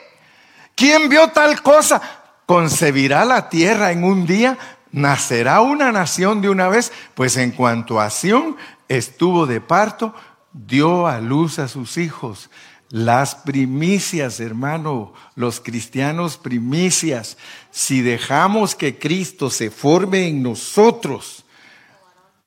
[0.73, 2.20] ¿Quién vio tal cosa?
[2.51, 4.57] ¿Concebirá la tierra en un día?
[4.91, 6.91] ¿Nacerá una nación de una vez?
[7.15, 8.57] Pues en cuanto a Sión
[8.89, 10.13] estuvo de parto,
[10.51, 12.49] dio a luz a sus hijos.
[12.89, 17.37] Las primicias, hermano, los cristianos primicias,
[17.69, 21.45] si dejamos que Cristo se forme en nosotros,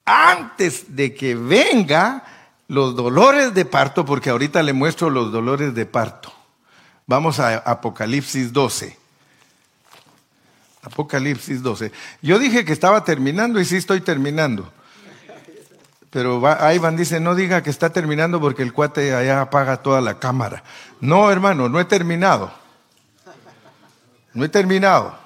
[0.05, 2.25] antes de que venga
[2.69, 6.31] los dolores de parto, porque ahorita le muestro los dolores de parto.
[7.07, 9.04] Vamos a Apocalipsis 12.
[10.85, 11.93] Apocalipsis 12.
[12.22, 14.72] Yo dije que estaba terminando y sí estoy terminando.
[16.11, 16.41] Pero
[16.72, 20.62] Iván dice, no diga que está terminando porque el cuate allá apaga toda la cámara.
[21.01, 22.55] No, hermano, no he terminado.
[24.32, 25.18] No he terminado.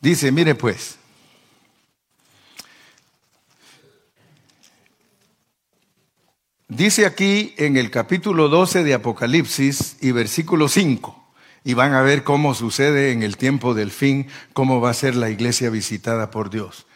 [0.00, 0.96] Dice, mire pues.
[6.68, 11.19] Dice aquí en el capítulo 12 de Apocalipsis y versículo 5,
[11.64, 15.14] y van a ver cómo sucede en el tiempo del fin, cómo va a ser
[15.14, 16.86] la iglesia visitada por Dios.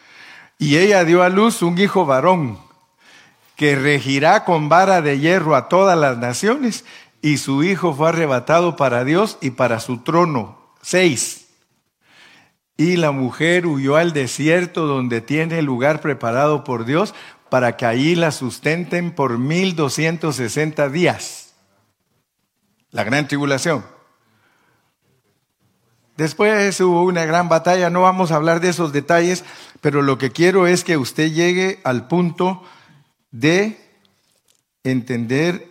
[0.57, 2.59] Y ella dio a luz un hijo varón
[3.55, 6.85] que regirá con vara de hierro a todas las naciones,
[7.21, 10.59] y su hijo fue arrebatado para Dios y para su trono.
[10.81, 11.47] Seis.
[12.77, 17.15] Y la mujer huyó al desierto donde tiene lugar preparado por Dios
[17.49, 21.53] para que allí la sustenten por mil doscientos sesenta días.
[22.91, 23.94] La gran tribulación.
[26.17, 29.43] Después hubo una gran batalla, no vamos a hablar de esos detalles,
[29.81, 32.63] pero lo que quiero es que usted llegue al punto
[33.31, 33.77] de
[34.83, 35.69] entender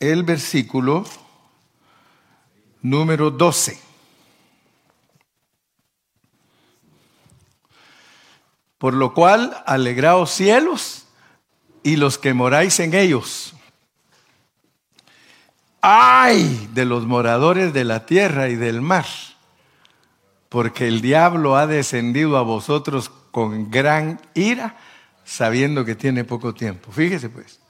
[0.00, 1.04] el versículo
[2.82, 3.78] número 12.
[8.78, 11.06] Por lo cual, alegraos cielos
[11.82, 13.54] y los que moráis en ellos.
[15.80, 19.06] ¡Ay de los moradores de la tierra y del mar!
[20.48, 24.76] Porque el diablo ha descendido a vosotros con gran ira,
[25.24, 26.90] sabiendo que tiene poco tiempo.
[26.92, 27.60] Fíjese pues.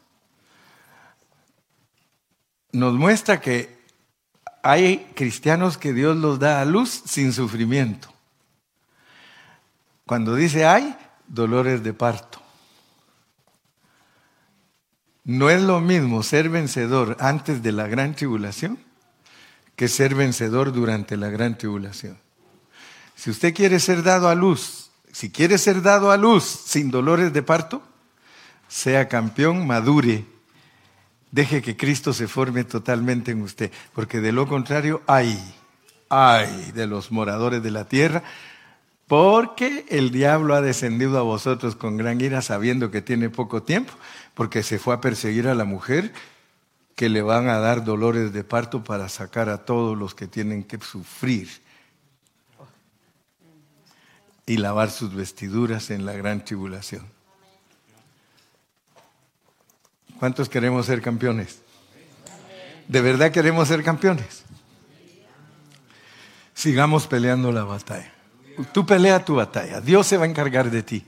[2.72, 3.80] Nos muestra que
[4.62, 8.12] hay cristianos que Dios los da a luz sin sufrimiento.
[10.06, 10.96] Cuando dice hay,
[11.28, 12.39] dolores de parto.
[15.30, 18.80] No es lo mismo ser vencedor antes de la gran tribulación
[19.76, 22.18] que ser vencedor durante la gran tribulación.
[23.14, 27.32] Si usted quiere ser dado a luz, si quiere ser dado a luz sin dolores
[27.32, 27.80] de parto,
[28.66, 30.24] sea campeón, madure,
[31.30, 35.38] deje que Cristo se forme totalmente en usted, porque de lo contrario, hay,
[36.08, 38.24] hay de los moradores de la tierra,
[39.06, 43.92] porque el diablo ha descendido a vosotros con gran ira sabiendo que tiene poco tiempo
[44.34, 46.12] porque se fue a perseguir a la mujer
[46.94, 50.64] que le van a dar dolores de parto para sacar a todos los que tienen
[50.64, 51.48] que sufrir
[54.46, 57.06] y lavar sus vestiduras en la gran tribulación.
[60.18, 61.60] ¿Cuántos queremos ser campeones?
[62.88, 64.42] ¿De verdad queremos ser campeones?
[66.52, 68.12] Sigamos peleando la batalla.
[68.72, 69.80] Tú pelea tu batalla.
[69.80, 71.06] Dios se va a encargar de ti.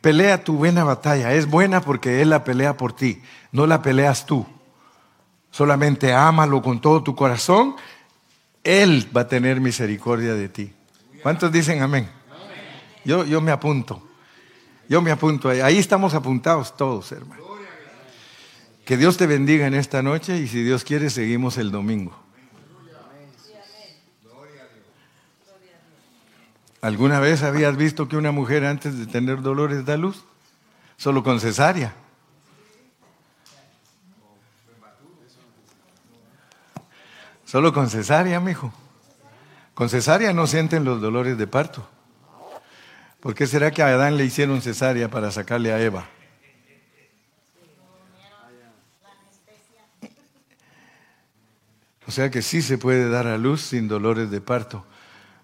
[0.00, 1.32] Pelea tu buena batalla.
[1.32, 3.22] Es buena porque Él la pelea por ti.
[3.52, 4.46] No la peleas tú.
[5.50, 7.76] Solamente ámalo con todo tu corazón.
[8.62, 10.72] Él va a tener misericordia de ti.
[11.22, 12.08] ¿Cuántos dicen amén?
[13.04, 14.02] Yo, yo me apunto.
[14.88, 15.48] Yo me apunto.
[15.48, 17.42] Ahí estamos apuntados todos, hermano.
[18.84, 22.27] Que Dios te bendiga en esta noche y si Dios quiere seguimos el domingo.
[26.80, 30.24] ¿Alguna vez habías visto que una mujer antes de tener dolores da luz?
[30.98, 31.94] solo con cesárea.
[37.46, 38.74] Solo con cesárea, mijo.
[39.72, 41.88] Con cesárea no sienten los dolores de parto.
[43.20, 46.06] ¿Por qué será que a Adán le hicieron cesárea para sacarle a Eva?
[52.06, 54.84] O sea que sí se puede dar a luz sin dolores de parto.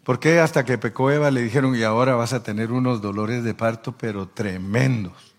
[0.05, 3.43] ¿Por qué hasta que pecó Eva le dijeron y ahora vas a tener unos dolores
[3.43, 5.35] de parto pero tremendos?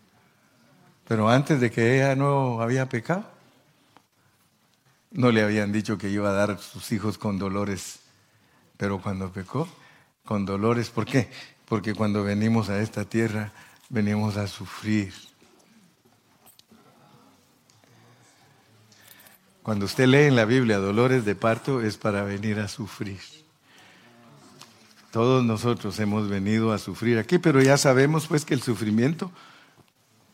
[1.08, 3.30] Pero antes de que ella no había pecado,
[5.12, 8.00] no le habían dicho que iba a dar sus hijos con dolores.
[8.78, 9.70] Pero cuando pecó,
[10.26, 11.30] con dolores, ¿por qué?
[11.68, 13.52] Porque cuando venimos a esta tierra,
[13.90, 15.14] venimos a sufrir.
[19.62, 23.45] Cuando usted lee en la Biblia dolores de parto es para venir a sufrir.
[25.16, 29.32] Todos nosotros hemos venido a sufrir aquí, pero ya sabemos pues que el sufrimiento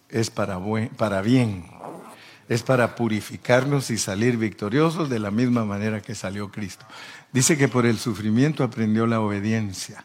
[0.10, 0.60] es para,
[0.98, 1.68] para bien,
[2.49, 6.84] es para purificarnos y salir victoriosos de la misma manera que salió Cristo.
[7.32, 10.03] Dice que por el sufrimiento aprendió la obediencia.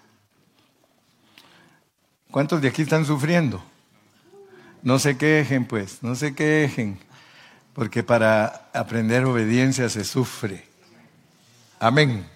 [2.31, 3.65] ¿Cuántos de aquí están sufriendo?
[4.83, 6.99] No se quejen pues, no se quejen
[7.73, 10.67] porque para aprender obediencia se sufre.
[11.81, 12.36] Amén.